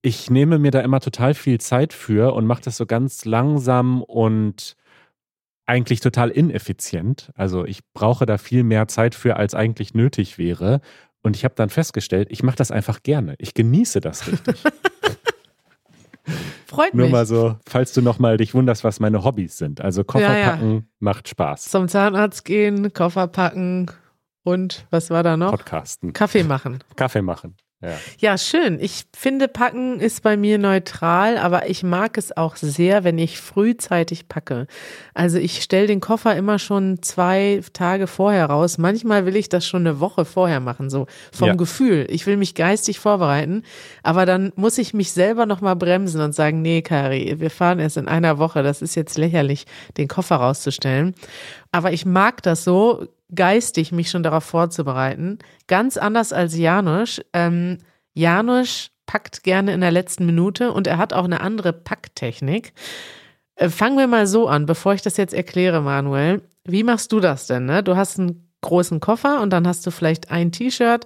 Ich 0.00 0.30
nehme 0.30 0.58
mir 0.58 0.70
da 0.70 0.80
immer 0.80 1.00
total 1.00 1.34
viel 1.34 1.60
Zeit 1.60 1.92
für 1.92 2.32
und 2.32 2.46
mache 2.46 2.62
das 2.62 2.78
so 2.78 2.86
ganz 2.86 3.26
langsam 3.26 4.02
und 4.02 4.76
eigentlich 5.66 6.00
total 6.00 6.30
ineffizient. 6.30 7.32
Also 7.34 7.66
ich 7.66 7.80
brauche 7.92 8.24
da 8.26 8.38
viel 8.38 8.64
mehr 8.64 8.88
Zeit 8.88 9.14
für, 9.14 9.36
als 9.36 9.54
eigentlich 9.54 9.92
nötig 9.92 10.38
wäre. 10.38 10.80
Und 11.22 11.36
ich 11.36 11.44
habe 11.44 11.54
dann 11.56 11.70
festgestellt, 11.70 12.28
ich 12.30 12.42
mache 12.42 12.56
das 12.56 12.70
einfach 12.70 13.02
gerne. 13.02 13.34
Ich 13.38 13.54
genieße 13.54 14.00
das 14.00 14.26
richtig. 14.26 14.62
Freut 16.66 16.94
Nur 16.94 17.06
mich. 17.06 17.12
mal 17.12 17.26
so, 17.26 17.56
falls 17.66 17.92
du 17.92 18.02
noch 18.02 18.18
mal 18.18 18.36
dich 18.36 18.54
wunderst, 18.54 18.84
was 18.84 19.00
meine 19.00 19.24
Hobbys 19.24 19.58
sind. 19.58 19.80
Also 19.80 20.04
Koffer 20.04 20.38
ja, 20.38 20.50
packen 20.50 20.74
ja. 20.74 20.82
macht 20.98 21.28
Spaß. 21.28 21.64
Zum 21.64 21.88
Zahnarzt 21.88 22.44
gehen, 22.44 22.92
Koffer 22.92 23.26
packen 23.26 23.90
und 24.44 24.86
was 24.90 25.10
war 25.10 25.22
da 25.22 25.36
noch? 25.36 25.50
Podcasten. 25.50 26.12
Kaffee 26.12 26.44
machen. 26.44 26.78
Kaffee 26.96 27.22
machen. 27.22 27.56
Ja. 27.84 27.98
ja, 28.18 28.38
schön. 28.38 28.78
Ich 28.80 29.04
finde, 29.14 29.46
Packen 29.46 30.00
ist 30.00 30.22
bei 30.22 30.38
mir 30.38 30.58
neutral, 30.58 31.36
aber 31.36 31.68
ich 31.68 31.82
mag 31.82 32.16
es 32.16 32.34
auch 32.34 32.56
sehr, 32.56 33.04
wenn 33.04 33.18
ich 33.18 33.38
frühzeitig 33.38 34.28
packe. 34.28 34.66
Also 35.12 35.36
ich 35.38 35.62
stelle 35.62 35.86
den 35.86 36.00
Koffer 36.00 36.34
immer 36.34 36.58
schon 36.58 37.02
zwei 37.02 37.60
Tage 37.74 38.06
vorher 38.06 38.46
raus. 38.46 38.78
Manchmal 38.78 39.26
will 39.26 39.36
ich 39.36 39.50
das 39.50 39.66
schon 39.66 39.86
eine 39.86 40.00
Woche 40.00 40.24
vorher 40.24 40.60
machen, 40.60 40.88
so 40.88 41.06
vom 41.30 41.48
ja. 41.48 41.54
Gefühl. 41.54 42.06
Ich 42.08 42.26
will 42.26 42.38
mich 42.38 42.54
geistig 42.54 43.00
vorbereiten, 43.00 43.64
aber 44.02 44.24
dann 44.24 44.52
muss 44.56 44.78
ich 44.78 44.94
mich 44.94 45.12
selber 45.12 45.44
nochmal 45.44 45.76
bremsen 45.76 46.22
und 46.22 46.34
sagen, 46.34 46.62
nee, 46.62 46.80
Kari, 46.80 47.34
wir 47.38 47.50
fahren 47.50 47.80
erst 47.80 47.98
in 47.98 48.08
einer 48.08 48.38
Woche. 48.38 48.62
Das 48.62 48.80
ist 48.80 48.94
jetzt 48.94 49.18
lächerlich, 49.18 49.66
den 49.98 50.08
Koffer 50.08 50.36
rauszustellen. 50.36 51.14
Aber 51.70 51.92
ich 51.92 52.06
mag 52.06 52.42
das 52.42 52.64
so, 52.64 53.08
geistig 53.34 53.92
mich 53.92 54.10
schon 54.10 54.22
darauf 54.22 54.44
vorzubereiten. 54.44 55.38
Ganz 55.66 55.96
anders 55.96 56.32
als 56.32 56.56
Janusz. 56.56 57.20
Ähm, 57.32 57.78
Janusz 58.14 58.90
packt 59.06 59.42
gerne 59.42 59.72
in 59.72 59.80
der 59.80 59.90
letzten 59.90 60.26
Minute 60.26 60.72
und 60.72 60.86
er 60.86 60.98
hat 60.98 61.12
auch 61.12 61.24
eine 61.24 61.40
andere 61.40 61.72
Packtechnik. 61.72 62.72
Äh, 63.56 63.68
fangen 63.68 63.98
wir 63.98 64.06
mal 64.06 64.26
so 64.26 64.48
an, 64.48 64.66
bevor 64.66 64.94
ich 64.94 65.02
das 65.02 65.16
jetzt 65.16 65.34
erkläre, 65.34 65.80
Manuel. 65.80 66.42
Wie 66.64 66.82
machst 66.82 67.12
du 67.12 67.20
das 67.20 67.46
denn? 67.46 67.66
Ne? 67.66 67.82
Du 67.82 67.96
hast 67.96 68.18
einen 68.18 68.48
großen 68.62 68.98
Koffer 68.98 69.42
und 69.42 69.50
dann 69.50 69.68
hast 69.68 69.86
du 69.86 69.90
vielleicht 69.90 70.30
ein 70.30 70.50
T-Shirt, 70.50 71.04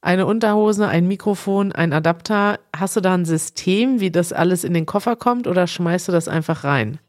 eine 0.00 0.26
Unterhose, 0.26 0.86
ein 0.86 1.08
Mikrofon, 1.08 1.72
ein 1.72 1.92
Adapter. 1.92 2.60
Hast 2.74 2.96
du 2.96 3.00
da 3.00 3.14
ein 3.14 3.24
System, 3.24 4.00
wie 4.00 4.12
das 4.12 4.32
alles 4.32 4.62
in 4.62 4.74
den 4.74 4.86
Koffer 4.86 5.16
kommt 5.16 5.46
oder 5.48 5.66
schmeißt 5.66 6.08
du 6.08 6.12
das 6.12 6.28
einfach 6.28 6.62
rein? 6.62 7.00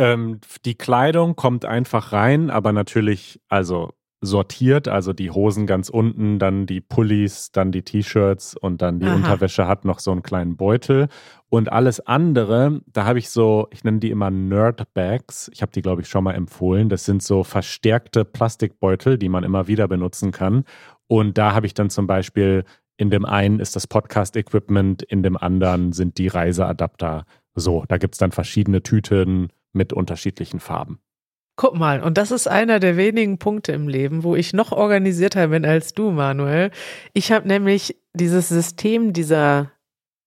Ähm, 0.00 0.40
die 0.64 0.76
Kleidung 0.76 1.36
kommt 1.36 1.66
einfach 1.66 2.12
rein, 2.12 2.48
aber 2.48 2.72
natürlich, 2.72 3.38
also 3.50 3.90
sortiert, 4.22 4.88
also 4.88 5.12
die 5.12 5.30
Hosen 5.30 5.66
ganz 5.66 5.90
unten, 5.90 6.38
dann 6.38 6.64
die 6.64 6.80
Pullis, 6.80 7.52
dann 7.52 7.70
die 7.70 7.82
T-Shirts 7.82 8.54
und 8.56 8.80
dann 8.80 9.00
die 9.00 9.06
Aha. 9.06 9.14
Unterwäsche 9.14 9.66
hat 9.66 9.84
noch 9.84 9.98
so 9.98 10.10
einen 10.10 10.22
kleinen 10.22 10.56
Beutel. 10.56 11.08
Und 11.50 11.70
alles 11.70 12.00
andere, 12.00 12.80
da 12.86 13.04
habe 13.04 13.18
ich 13.18 13.28
so, 13.28 13.68
ich 13.72 13.84
nenne 13.84 13.98
die 13.98 14.10
immer 14.10 14.30
Nerd-Bags. 14.30 15.50
Ich 15.52 15.60
habe 15.60 15.72
die, 15.72 15.82
glaube 15.82 16.00
ich, 16.00 16.08
schon 16.08 16.24
mal 16.24 16.34
empfohlen. 16.34 16.88
Das 16.88 17.04
sind 17.04 17.22
so 17.22 17.44
verstärkte 17.44 18.24
Plastikbeutel, 18.24 19.18
die 19.18 19.28
man 19.28 19.44
immer 19.44 19.68
wieder 19.68 19.86
benutzen 19.86 20.32
kann. 20.32 20.64
Und 21.08 21.36
da 21.36 21.54
habe 21.54 21.66
ich 21.66 21.74
dann 21.74 21.90
zum 21.90 22.06
Beispiel, 22.06 22.64
in 22.96 23.10
dem 23.10 23.26
einen 23.26 23.60
ist 23.60 23.76
das 23.76 23.86
Podcast-Equipment, 23.86 25.02
in 25.02 25.22
dem 25.22 25.36
anderen 25.36 25.92
sind 25.92 26.16
die 26.16 26.28
Reiseadapter. 26.28 27.24
So, 27.54 27.84
da 27.88 27.98
gibt 27.98 28.14
es 28.14 28.18
dann 28.18 28.32
verschiedene 28.32 28.82
Tüten, 28.82 29.48
mit 29.72 29.92
unterschiedlichen 29.92 30.60
Farben. 30.60 31.00
Guck 31.56 31.74
mal, 31.74 32.02
und 32.02 32.16
das 32.16 32.30
ist 32.30 32.48
einer 32.48 32.80
der 32.80 32.96
wenigen 32.96 33.38
Punkte 33.38 33.72
im 33.72 33.86
Leben, 33.86 34.22
wo 34.22 34.34
ich 34.34 34.54
noch 34.54 34.72
organisierter 34.72 35.48
bin 35.48 35.66
als 35.66 35.92
du, 35.92 36.10
Manuel. 36.10 36.70
Ich 37.12 37.32
habe 37.32 37.46
nämlich 37.46 37.96
dieses 38.14 38.48
System 38.48 39.12
dieser 39.12 39.70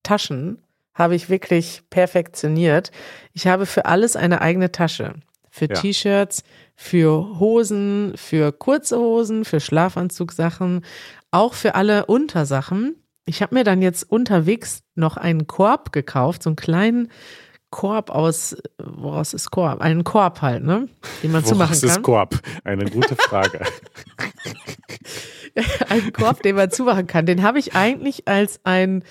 Taschen, 0.03 0.61
habe 0.93 1.15
ich 1.15 1.29
wirklich 1.29 1.81
perfektioniert. 1.89 2.91
Ich 3.33 3.47
habe 3.47 3.65
für 3.65 3.85
alles 3.85 4.15
eine 4.15 4.41
eigene 4.41 4.71
Tasche. 4.71 5.15
Für 5.49 5.65
ja. 5.65 5.73
T-Shirts, 5.73 6.43
für 6.75 7.39
Hosen, 7.39 8.13
für 8.15 8.51
kurze 8.51 8.97
Hosen, 8.97 9.45
für 9.45 9.59
Schlafanzugsachen, 9.59 10.85
auch 11.31 11.53
für 11.53 11.75
alle 11.75 12.05
Untersachen. 12.05 12.95
Ich 13.25 13.41
habe 13.41 13.55
mir 13.55 13.63
dann 13.63 13.81
jetzt 13.81 14.03
unterwegs 14.03 14.83
noch 14.95 15.17
einen 15.17 15.47
Korb 15.47 15.91
gekauft, 15.91 16.43
so 16.43 16.49
einen 16.49 16.57
kleinen 16.57 17.11
Korb 17.73 18.11
aus, 18.11 18.55
woraus 18.77 19.33
ist 19.33 19.49
Korb? 19.49 19.81
Einen 19.81 20.03
Korb 20.03 20.43
halt, 20.43 20.63
ne? 20.63 20.87
Den 21.23 21.31
man 21.31 21.43
zumachen 21.43 21.73
kann. 21.73 21.81
Was 21.81 21.97
ist 21.97 22.03
Korb? 22.03 22.39
Eine 22.63 22.85
gute 22.85 23.15
Frage. 23.15 23.61
Ein 25.89 26.13
Korb, 26.13 26.43
den 26.43 26.55
man 26.55 26.69
zumachen 26.69 27.07
kann. 27.07 27.25
Den 27.25 27.41
habe 27.41 27.57
ich 27.57 27.73
eigentlich 27.73 28.27
als 28.27 28.59
ein, 28.63 29.03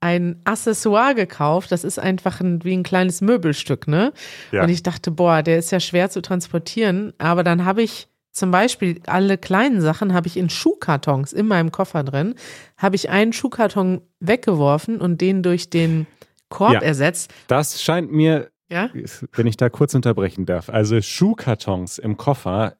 ein 0.00 0.42
Accessoire 0.44 1.14
gekauft. 1.14 1.72
Das 1.72 1.84
ist 1.84 1.98
einfach 1.98 2.40
ein, 2.40 2.62
wie 2.64 2.76
ein 2.76 2.82
kleines 2.82 3.22
Möbelstück, 3.22 3.88
ne? 3.88 4.12
Ja. 4.50 4.62
Und 4.62 4.68
ich 4.68 4.82
dachte, 4.82 5.10
boah, 5.10 5.42
der 5.42 5.58
ist 5.58 5.72
ja 5.72 5.80
schwer 5.80 6.10
zu 6.10 6.20
transportieren. 6.20 7.14
Aber 7.16 7.42
dann 7.42 7.64
habe 7.64 7.82
ich 7.82 8.08
zum 8.30 8.50
Beispiel 8.50 9.00
alle 9.06 9.38
kleinen 9.38 9.80
Sachen 9.80 10.12
habe 10.12 10.26
ich 10.26 10.36
in 10.36 10.50
Schuhkartons 10.50 11.32
in 11.32 11.46
meinem 11.46 11.72
Koffer 11.72 12.04
drin. 12.04 12.34
Habe 12.76 12.96
ich 12.96 13.08
einen 13.08 13.32
Schuhkarton 13.32 14.02
weggeworfen 14.20 15.00
und 15.00 15.22
den 15.22 15.42
durch 15.42 15.70
den 15.70 16.06
Korb 16.52 16.74
ja, 16.74 16.80
ersetzt. 16.80 17.32
Das 17.48 17.82
scheint 17.82 18.12
mir, 18.12 18.50
ja? 18.70 18.90
wenn 19.32 19.46
ich 19.46 19.56
da 19.56 19.68
kurz 19.68 19.94
unterbrechen 19.94 20.46
darf, 20.46 20.68
also 20.68 21.00
Schuhkartons 21.00 21.98
im 21.98 22.16
Koffer, 22.16 22.76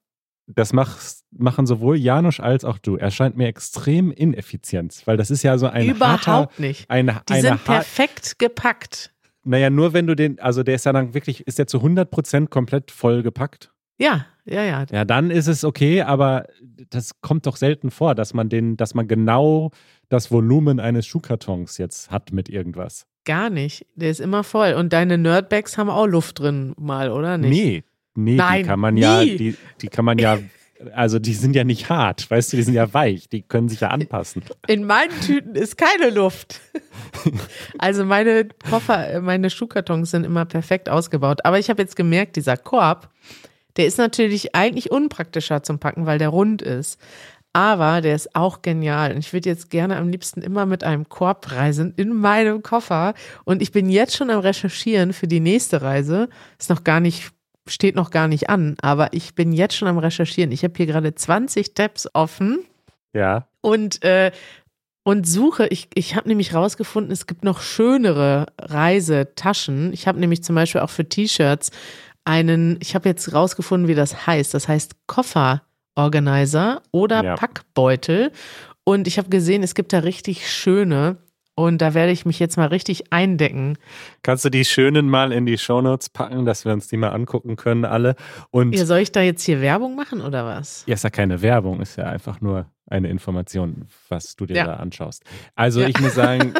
das 0.46 0.72
machst, 0.72 1.24
machen 1.30 1.66
sowohl 1.66 1.96
Janusz 1.96 2.38
als 2.38 2.64
auch 2.64 2.78
du. 2.78 2.96
Er 2.96 3.10
scheint 3.10 3.36
mir 3.36 3.46
extrem 3.46 4.12
ineffizient, 4.12 5.02
weil 5.06 5.16
das 5.16 5.30
ist 5.30 5.42
ja 5.42 5.56
so 5.56 5.68
ein 5.68 5.88
Überhaupt 5.88 6.26
harter, 6.26 6.60
nicht. 6.60 6.90
Eine, 6.90 7.22
Die 7.28 7.40
sind 7.40 7.64
perfekt 7.64 8.38
gepackt. 8.38 9.12
Naja, 9.44 9.70
nur 9.70 9.92
wenn 9.92 10.06
du 10.06 10.14
den, 10.14 10.38
also 10.38 10.62
der 10.62 10.74
ist 10.74 10.84
ja 10.84 10.92
dann 10.92 11.14
wirklich, 11.14 11.46
ist 11.46 11.58
der 11.58 11.66
zu 11.66 11.78
100% 11.78 12.48
komplett 12.48 12.90
voll 12.90 13.22
gepackt? 13.22 13.72
Ja, 13.98 14.26
ja, 14.44 14.62
ja. 14.62 14.84
Ja, 14.90 15.04
dann 15.04 15.30
ist 15.30 15.46
es 15.46 15.64
okay, 15.64 16.02
aber 16.02 16.46
das 16.90 17.20
kommt 17.20 17.46
doch 17.46 17.56
selten 17.56 17.90
vor, 17.90 18.14
dass 18.14 18.34
man 18.34 18.48
den, 18.48 18.76
dass 18.76 18.94
man 18.94 19.08
genau 19.08 19.70
das 20.08 20.30
Volumen 20.30 20.80
eines 20.80 21.06
Schuhkartons 21.06 21.78
jetzt 21.78 22.10
hat 22.10 22.32
mit 22.32 22.48
irgendwas. 22.48 23.06
Gar 23.24 23.50
nicht. 23.50 23.86
Der 23.94 24.10
ist 24.10 24.20
immer 24.20 24.42
voll. 24.44 24.74
Und 24.74 24.92
deine 24.92 25.18
Nerdbags 25.18 25.78
haben 25.78 25.90
auch 25.90 26.06
Luft 26.06 26.40
drin, 26.40 26.74
mal, 26.78 27.10
oder 27.10 27.38
nicht? 27.38 27.50
Nee, 27.50 27.84
nee, 28.14 28.34
Nein, 28.34 28.62
die 28.62 28.68
kann 28.68 28.80
man 28.80 28.94
nie. 28.94 29.00
ja, 29.00 29.24
die, 29.24 29.56
die 29.80 29.88
kann 29.88 30.04
man 30.04 30.18
ja, 30.18 30.38
also 30.94 31.18
die 31.18 31.34
sind 31.34 31.54
ja 31.54 31.62
nicht 31.64 31.88
hart, 31.88 32.28
weißt 32.28 32.52
du, 32.52 32.56
die 32.56 32.64
sind 32.64 32.74
ja 32.74 32.92
weich, 32.92 33.28
die 33.28 33.42
können 33.42 33.68
sich 33.68 33.80
ja 33.80 33.88
anpassen. 33.88 34.42
In 34.66 34.84
meinen 34.84 35.12
Tüten 35.20 35.54
ist 35.54 35.76
keine 35.76 36.10
Luft. 36.10 36.60
Also 37.78 38.04
meine 38.04 38.48
Koffer, 38.68 39.20
meine 39.20 39.48
Schuhkartons 39.50 40.10
sind 40.10 40.24
immer 40.24 40.44
perfekt 40.44 40.88
ausgebaut. 40.88 41.44
Aber 41.44 41.58
ich 41.58 41.70
habe 41.70 41.80
jetzt 41.82 41.94
gemerkt, 41.94 42.34
dieser 42.34 42.56
Korb, 42.56 43.10
der 43.76 43.86
ist 43.86 43.98
natürlich 43.98 44.54
eigentlich 44.56 44.90
unpraktischer 44.90 45.62
zum 45.62 45.78
Packen, 45.78 46.06
weil 46.06 46.18
der 46.18 46.30
rund 46.30 46.62
ist. 46.62 46.98
Aber 47.52 48.00
der 48.00 48.14
ist 48.14 48.34
auch 48.34 48.62
genial. 48.62 49.12
Und 49.12 49.18
ich 49.18 49.32
würde 49.32 49.50
jetzt 49.50 49.70
gerne 49.70 49.96
am 49.96 50.08
liebsten 50.08 50.40
immer 50.40 50.64
mit 50.64 50.84
einem 50.84 51.08
Korb 51.08 51.52
reisen 51.52 51.92
in 51.96 52.14
meinem 52.14 52.62
Koffer. 52.62 53.14
Und 53.44 53.60
ich 53.60 53.72
bin 53.72 53.90
jetzt 53.90 54.16
schon 54.16 54.30
am 54.30 54.40
Recherchieren 54.40 55.12
für 55.12 55.26
die 55.26 55.40
nächste 55.40 55.82
Reise. 55.82 56.28
Ist 56.58 56.70
noch 56.70 56.82
gar 56.82 57.00
nicht, 57.00 57.30
steht 57.68 57.94
noch 57.94 58.10
gar 58.10 58.26
nicht 58.26 58.48
an, 58.48 58.76
aber 58.80 59.12
ich 59.12 59.34
bin 59.34 59.52
jetzt 59.52 59.76
schon 59.76 59.88
am 59.88 59.98
Recherchieren. 59.98 60.50
Ich 60.50 60.64
habe 60.64 60.74
hier 60.76 60.86
gerade 60.86 61.14
20 61.14 61.74
Tabs 61.74 62.08
offen. 62.14 62.64
Ja. 63.12 63.46
Und, 63.60 64.02
äh, 64.02 64.32
und 65.04 65.28
suche, 65.28 65.66
ich, 65.66 65.88
ich 65.94 66.16
habe 66.16 66.28
nämlich 66.28 66.54
rausgefunden, 66.54 67.12
es 67.12 67.26
gibt 67.26 67.44
noch 67.44 67.60
schönere 67.60 68.46
Reisetaschen. 68.58 69.92
Ich 69.92 70.08
habe 70.08 70.20
nämlich 70.20 70.42
zum 70.42 70.54
Beispiel 70.54 70.80
auch 70.80 70.90
für 70.90 71.06
T-Shirts 71.06 71.70
einen, 72.24 72.78
ich 72.80 72.94
habe 72.94 73.08
jetzt 73.08 73.34
rausgefunden, 73.34 73.88
wie 73.88 73.94
das 73.94 74.26
heißt. 74.26 74.54
Das 74.54 74.68
heißt 74.68 74.94
Koffer. 75.06 75.62
Organizer 75.94 76.82
oder 76.90 77.22
ja. 77.24 77.34
Packbeutel. 77.36 78.32
Und 78.84 79.06
ich 79.06 79.18
habe 79.18 79.28
gesehen, 79.28 79.62
es 79.62 79.74
gibt 79.74 79.92
da 79.92 80.00
richtig 80.00 80.50
schöne. 80.50 81.16
Und 81.54 81.82
da 81.82 81.92
werde 81.92 82.12
ich 82.12 82.24
mich 82.24 82.38
jetzt 82.38 82.56
mal 82.56 82.68
richtig 82.68 83.12
eindecken. 83.12 83.76
Kannst 84.22 84.44
du 84.44 84.48
die 84.48 84.64
schönen 84.64 85.10
mal 85.10 85.32
in 85.32 85.44
die 85.44 85.58
Shownotes 85.58 86.08
packen, 86.08 86.46
dass 86.46 86.64
wir 86.64 86.72
uns 86.72 86.88
die 86.88 86.96
mal 86.96 87.10
angucken 87.10 87.56
können, 87.56 87.84
alle? 87.84 88.16
Und 88.50 88.74
ja, 88.74 88.86
soll 88.86 89.00
ich 89.00 89.12
da 89.12 89.20
jetzt 89.20 89.44
hier 89.44 89.60
Werbung 89.60 89.94
machen 89.94 90.22
oder 90.22 90.46
was? 90.46 90.84
Ja, 90.86 90.94
ist 90.94 91.04
ja 91.04 91.10
keine 91.10 91.42
Werbung, 91.42 91.82
ist 91.82 91.96
ja 91.96 92.04
einfach 92.04 92.40
nur 92.40 92.66
eine 92.86 93.08
Information, 93.08 93.86
was 94.08 94.34
du 94.34 94.46
dir 94.46 94.56
ja. 94.56 94.64
da 94.64 94.74
anschaust. 94.76 95.24
Also 95.54 95.82
ja. 95.82 95.88
ich 95.88 96.00
muss 96.00 96.14
sagen, 96.14 96.54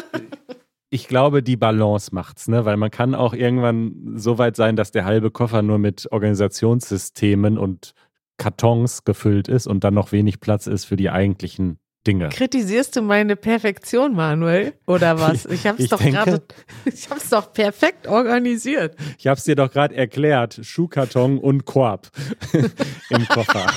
ich 0.91 1.07
glaube, 1.07 1.41
die 1.41 1.57
Balance 1.57 2.13
macht's, 2.13 2.47
ne? 2.47 2.65
Weil 2.65 2.77
man 2.77 2.91
kann 2.91 3.15
auch 3.15 3.33
irgendwann 3.33 4.13
so 4.15 4.37
weit 4.37 4.55
sein, 4.55 4.75
dass 4.75 4.91
der 4.91 5.05
halbe 5.05 5.31
Koffer 5.31 5.63
nur 5.63 5.79
mit 5.79 6.07
Organisationssystemen 6.11 7.57
und 7.57 7.95
Kartons 8.37 9.03
gefüllt 9.03 9.47
ist 9.47 9.67
und 9.67 9.83
dann 9.83 9.93
noch 9.93 10.11
wenig 10.11 10.39
Platz 10.39 10.67
ist 10.67 10.85
für 10.85 10.95
die 10.95 11.09
eigentlichen 11.09 11.79
Dinge. 12.05 12.29
Kritisierst 12.29 12.95
du 12.95 13.01
meine 13.01 13.35
Perfektion, 13.35 14.13
Manuel? 14.13 14.73
Oder 14.87 15.19
was? 15.19 15.45
Ich 15.45 15.65
habe 15.65 15.81
es 15.81 15.89
doch 15.89 15.99
gerade, 15.99 16.43
ich 16.85 17.09
habe 17.09 17.19
es 17.19 17.29
doch 17.29 17.53
perfekt 17.53 18.07
organisiert. 18.07 18.95
Ich 19.17 19.27
habe 19.27 19.37
es 19.37 19.43
dir 19.45 19.55
doch 19.55 19.71
gerade 19.71 19.95
erklärt. 19.95 20.59
Schuhkarton 20.61 21.37
und 21.39 21.65
Korb 21.65 22.09
im 23.09 23.27
Koffer. 23.27 23.67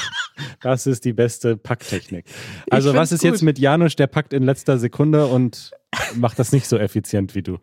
Das 0.61 0.87
ist 0.87 1.05
die 1.05 1.13
beste 1.13 1.57
Packtechnik. 1.57 2.27
Also 2.71 2.95
was 2.95 3.13
ist 3.13 3.21
gut. 3.21 3.31
jetzt 3.31 3.43
mit 3.43 3.59
Janusz? 3.59 3.97
Der 3.97 4.07
packt 4.07 4.33
in 4.33 4.43
letzter 4.43 4.79
Sekunde 4.79 5.27
und 5.27 5.71
macht 6.15 6.39
das 6.39 6.53
nicht 6.53 6.67
so 6.67 6.77
effizient 6.79 7.35
wie 7.35 7.43
du. 7.43 7.59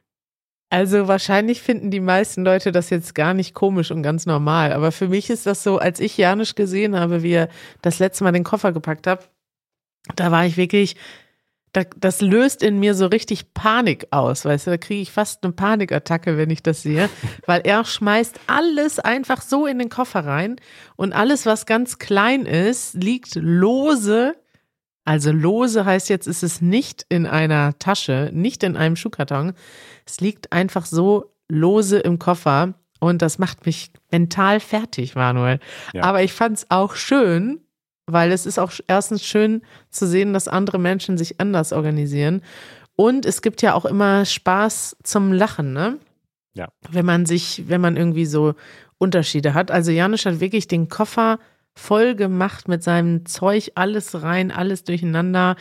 Also 0.74 1.08
wahrscheinlich 1.08 1.62
finden 1.62 1.92
die 1.92 2.00
meisten 2.00 2.44
Leute 2.44 2.72
das 2.72 2.90
jetzt 2.90 3.14
gar 3.14 3.36
nicht 3.36 3.54
komisch 3.54 3.92
und 3.92 4.02
ganz 4.02 4.26
normal. 4.26 4.74
Aber 4.74 4.92
für 4.92 5.08
mich 5.08 5.30
ist 5.30 5.46
das 5.46 5.62
so, 5.62 5.78
als 5.78 6.00
ich 6.00 6.18
Janusz 6.18 6.56
gesehen 6.56 7.00
habe, 7.00 7.22
wie 7.22 7.34
er 7.34 7.50
das 7.84 8.00
letzte 8.00 8.24
Mal 8.24 8.32
den 8.32 8.44
Koffer 8.44 8.72
gepackt 8.72 9.06
hat, 9.06 9.30
da 10.16 10.32
war 10.32 10.48
ich 10.48 10.58
wirklich, 10.58 10.96
das 11.74 12.22
löst 12.22 12.64
in 12.64 12.80
mir 12.80 12.96
so 12.96 13.06
richtig 13.06 13.54
Panik 13.54 14.08
aus, 14.10 14.46
weißt 14.46 14.66
du, 14.66 14.72
da 14.72 14.78
kriege 14.78 15.04
ich 15.04 15.12
fast 15.12 15.44
eine 15.44 15.54
Panikattacke, 15.54 16.38
wenn 16.40 16.50
ich 16.50 16.64
das 16.64 16.82
sehe, 16.82 17.08
weil 17.46 17.62
er 17.66 17.86
schmeißt 17.86 18.40
alles 18.48 18.98
einfach 18.98 19.44
so 19.44 19.68
in 19.68 19.78
den 19.78 19.90
Koffer 19.90 20.26
rein 20.26 20.56
und 20.96 21.14
alles, 21.14 21.46
was 21.46 21.68
ganz 21.68 22.00
klein 22.00 22.48
ist, 22.48 22.96
liegt 22.96 23.36
lose. 23.36 24.34
Also 25.06 25.32
lose 25.32 25.86
heißt 25.86 26.10
jetzt, 26.10 26.28
ist 26.28 26.44
es 26.44 26.62
nicht 26.62 27.06
in 27.10 27.26
einer 27.26 27.78
Tasche, 27.80 28.30
nicht 28.34 28.64
in 28.64 28.78
einem 28.78 28.96
Schuhkarton. 28.96 29.54
Es 30.06 30.22
liegt 30.22 30.54
einfach 30.54 30.86
so 30.86 31.34
lose 31.50 32.00
im 32.00 32.20
Koffer 32.20 32.74
und 33.00 33.22
das 33.22 33.38
macht 33.38 33.66
mich 33.66 33.92
mental 34.12 34.60
fertig, 34.60 35.16
Manuel. 35.16 35.60
Ja. 35.94 36.04
Aber 36.04 36.24
ich 36.24 36.32
fand 36.32 36.58
es 36.58 36.72
auch 36.72 36.96
schön, 36.96 37.60
weil 38.06 38.32
es 38.32 38.46
ist 38.46 38.60
auch 38.60 38.72
erstens 38.88 39.26
schön 39.26 39.62
zu 39.90 40.08
sehen, 40.08 40.34
dass 40.34 40.48
andere 40.48 40.80
Menschen 40.80 41.18
sich 41.18 41.40
anders 41.40 41.74
organisieren. 41.74 42.42
Und 42.96 43.26
es 43.26 43.42
gibt 43.42 43.62
ja 43.62 43.74
auch 43.74 43.86
immer 43.86 44.24
Spaß 44.24 44.98
zum 45.04 45.34
Lachen, 45.34 45.74
ne? 45.74 45.98
Ja. 46.54 46.70
Wenn 46.90 47.06
man 47.06 47.26
sich, 47.26 47.64
wenn 47.68 47.82
man 47.82 47.98
irgendwie 47.98 48.26
so 48.26 48.54
Unterschiede 49.00 49.54
hat. 49.54 49.70
Also 49.72 49.92
Janusz 49.92 50.26
hat 50.26 50.40
wirklich 50.40 50.68
den 50.68 50.88
Koffer 50.88 51.40
voll 51.76 52.16
gemacht 52.16 52.68
mit 52.68 52.84
seinem 52.84 53.26
Zeug, 53.26 53.72
alles 53.76 54.22
rein, 54.22 54.52
alles 54.52 54.84
durcheinander. 54.84 55.56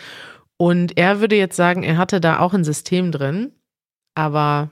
Und 0.57 0.96
er 0.98 1.20
würde 1.20 1.37
jetzt 1.37 1.57
sagen, 1.57 1.83
er 1.83 1.96
hatte 1.96 2.20
da 2.20 2.38
auch 2.38 2.55
ein 2.55 2.64
System 2.64 3.12
drin. 3.12 3.53
Aber 4.14 4.70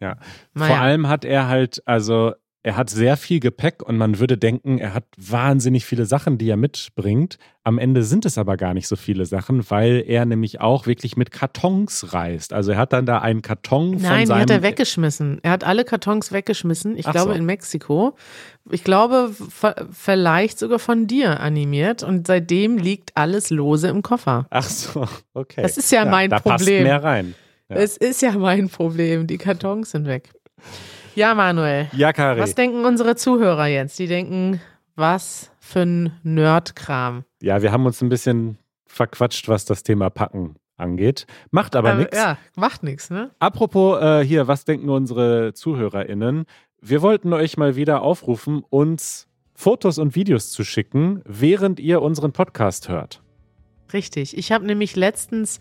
ja, 0.00 0.16
vor 0.56 0.76
allem 0.76 1.08
hat 1.08 1.24
er 1.24 1.48
halt, 1.48 1.82
also 1.86 2.32
er 2.68 2.76
hat 2.76 2.90
sehr 2.90 3.16
viel 3.16 3.40
Gepäck 3.40 3.82
und 3.82 3.96
man 3.96 4.18
würde 4.18 4.36
denken, 4.36 4.76
er 4.76 4.92
hat 4.92 5.04
wahnsinnig 5.16 5.86
viele 5.86 6.04
Sachen, 6.04 6.36
die 6.36 6.50
er 6.50 6.58
mitbringt. 6.58 7.38
Am 7.64 7.78
Ende 7.78 8.02
sind 8.02 8.26
es 8.26 8.36
aber 8.36 8.58
gar 8.58 8.74
nicht 8.74 8.88
so 8.88 8.94
viele 8.94 9.24
Sachen, 9.24 9.70
weil 9.70 10.04
er 10.06 10.26
nämlich 10.26 10.60
auch 10.60 10.84
wirklich 10.84 11.16
mit 11.16 11.30
Kartons 11.30 12.12
reist. 12.12 12.52
Also 12.52 12.72
er 12.72 12.76
hat 12.76 12.92
dann 12.92 13.06
da 13.06 13.20
einen 13.20 13.40
Karton 13.40 13.92
Nein, 13.92 14.00
von 14.00 14.02
seinem... 14.02 14.12
Nein, 14.12 14.26
die 14.26 14.42
hat 14.42 14.50
er 14.50 14.62
weggeschmissen. 14.62 15.38
Er 15.42 15.50
hat 15.50 15.64
alle 15.64 15.86
Kartons 15.86 16.30
weggeschmissen. 16.30 16.98
Ich 16.98 17.06
Ach 17.06 17.12
glaube 17.12 17.32
so. 17.32 17.38
in 17.38 17.46
Mexiko. 17.46 18.16
Ich 18.70 18.84
glaube 18.84 19.34
vielleicht 19.90 20.58
sogar 20.58 20.78
von 20.78 21.06
dir 21.06 21.40
animiert 21.40 22.02
und 22.02 22.26
seitdem 22.26 22.76
liegt 22.76 23.16
alles 23.16 23.48
lose 23.48 23.88
im 23.88 24.02
Koffer. 24.02 24.46
Ach 24.50 24.68
so, 24.68 25.08
okay. 25.32 25.62
Das 25.62 25.78
ist 25.78 25.90
ja, 25.90 26.04
ja 26.04 26.10
mein 26.10 26.28
da 26.28 26.40
Problem. 26.40 26.58
Passt 26.58 26.68
mehr 26.68 27.02
rein. 27.02 27.34
Ja. 27.70 27.76
Es 27.76 27.96
ist 27.96 28.20
ja 28.20 28.32
mein 28.32 28.68
Problem. 28.68 29.26
Die 29.26 29.38
Kartons 29.38 29.92
sind 29.92 30.06
weg. 30.06 30.34
Ja, 31.18 31.34
Manuel. 31.34 31.88
Ja, 31.96 32.12
Kari. 32.12 32.38
Was 32.38 32.54
denken 32.54 32.84
unsere 32.84 33.16
Zuhörer 33.16 33.66
jetzt? 33.66 33.98
Die 33.98 34.06
denken, 34.06 34.60
was 34.94 35.50
für 35.58 35.80
ein 35.80 36.12
Nerdkram. 36.22 37.24
Ja, 37.42 37.60
wir 37.60 37.72
haben 37.72 37.84
uns 37.86 38.00
ein 38.00 38.08
bisschen 38.08 38.56
verquatscht, 38.86 39.48
was 39.48 39.64
das 39.64 39.82
Thema 39.82 40.10
Packen 40.10 40.54
angeht. 40.76 41.26
Macht 41.50 41.74
aber, 41.74 41.90
aber 41.90 41.98
nichts. 41.98 42.16
Ja, 42.16 42.38
macht 42.54 42.84
nichts, 42.84 43.10
ne? 43.10 43.32
Apropos 43.40 44.00
äh, 44.00 44.24
hier, 44.24 44.46
was 44.46 44.64
denken 44.64 44.90
unsere 44.90 45.54
ZuhörerInnen? 45.54 46.44
Wir 46.80 47.02
wollten 47.02 47.32
euch 47.32 47.56
mal 47.56 47.74
wieder 47.74 48.02
aufrufen, 48.02 48.62
uns 48.70 49.26
Fotos 49.56 49.98
und 49.98 50.14
Videos 50.14 50.52
zu 50.52 50.62
schicken, 50.62 51.22
während 51.24 51.80
ihr 51.80 52.00
unseren 52.00 52.30
Podcast 52.30 52.88
hört. 52.88 53.22
Richtig. 53.92 54.38
Ich 54.38 54.52
habe 54.52 54.66
nämlich 54.66 54.94
letztens 54.94 55.58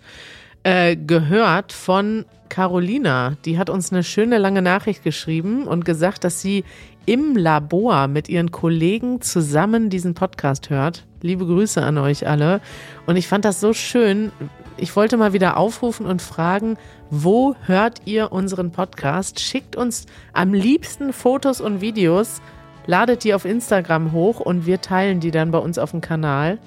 äh, 0.68 0.98
gehört 0.98 1.72
von 1.72 2.26
Carolina. 2.50 3.38
Die 3.46 3.58
hat 3.58 3.70
uns 3.70 3.94
eine 3.94 4.04
schöne 4.04 4.38
lange 4.38 4.62
Nachricht 4.62 5.02
geschrieben 5.02 5.66
und 5.66 5.86
gesagt, 5.86 6.26
dass 6.26 6.42
sie 6.42 6.66
im 7.06 7.38
Labor 7.38 8.10
mit 8.10 8.28
ihren 8.28 8.52
Kollegen 8.52 9.22
zusammen 9.22 9.90
diesen 9.90 10.14
Podcast 10.14 10.70
hört. 10.70 11.06
Liebe 11.22 11.46
Grüße 11.46 11.82
an 11.82 11.98
euch 11.98 12.28
alle. 12.28 12.60
Und 13.06 13.16
ich 13.16 13.30
fand 13.30 13.46
das 13.46 13.62
so 13.62 13.72
schön. 13.72 14.34
Ich 14.76 14.94
wollte 14.98 15.16
mal 15.16 15.32
wieder 15.32 15.56
aufrufen 15.56 16.06
und 16.06 16.22
fragen, 16.22 16.76
wo 17.10 17.56
hört 17.66 18.02
ihr 18.04 18.34
unseren 18.34 18.74
Podcast? 18.74 19.40
Schickt 19.40 19.78
uns 19.78 20.06
am 20.34 20.54
liebsten 20.54 21.14
Fotos 21.14 21.62
und 21.62 21.80
Videos, 21.80 22.42
ladet 22.88 23.24
die 23.24 23.34
auf 23.34 23.46
Instagram 23.46 24.12
hoch 24.12 24.42
und 24.42 24.66
wir 24.66 24.82
teilen 24.82 25.22
die 25.22 25.32
dann 25.32 25.52
bei 25.52 25.60
uns 25.60 25.78
auf 25.78 25.92
dem 25.92 26.02
Kanal. 26.02 26.60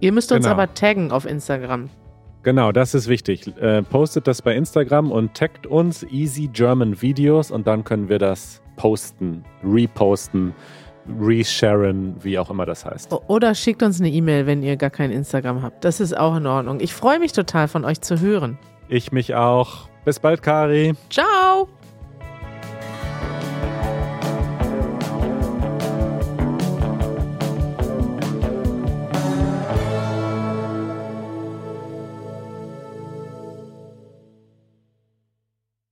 Ihr 0.00 0.12
müsst 0.12 0.30
uns 0.30 0.44
genau. 0.44 0.56
aber 0.56 0.74
taggen 0.74 1.10
auf 1.10 1.24
Instagram. 1.24 1.88
Genau, 2.46 2.70
das 2.70 2.94
ist 2.94 3.08
wichtig. 3.08 3.44
Äh, 3.60 3.82
postet 3.82 4.28
das 4.28 4.40
bei 4.40 4.54
Instagram 4.54 5.10
und 5.10 5.34
taggt 5.34 5.66
uns 5.66 6.04
Easy 6.04 6.46
German 6.46 7.02
Videos 7.02 7.50
und 7.50 7.66
dann 7.66 7.82
können 7.82 8.08
wir 8.08 8.20
das 8.20 8.62
posten, 8.76 9.44
reposten, 9.64 10.54
resharen, 11.20 12.14
wie 12.22 12.38
auch 12.38 12.48
immer 12.48 12.64
das 12.64 12.84
heißt. 12.84 13.12
Oder 13.26 13.56
schickt 13.56 13.82
uns 13.82 13.98
eine 13.98 14.10
E-Mail, 14.10 14.46
wenn 14.46 14.62
ihr 14.62 14.76
gar 14.76 14.90
kein 14.90 15.10
Instagram 15.10 15.60
habt. 15.62 15.84
Das 15.84 15.98
ist 15.98 16.16
auch 16.16 16.36
in 16.36 16.46
Ordnung. 16.46 16.78
Ich 16.78 16.94
freue 16.94 17.18
mich 17.18 17.32
total 17.32 17.66
von 17.66 17.84
euch 17.84 18.00
zu 18.00 18.20
hören. 18.20 18.58
Ich 18.88 19.10
mich 19.10 19.34
auch. 19.34 19.88
Bis 20.04 20.20
bald, 20.20 20.40
Kari. 20.40 20.94
Ciao. 21.10 21.68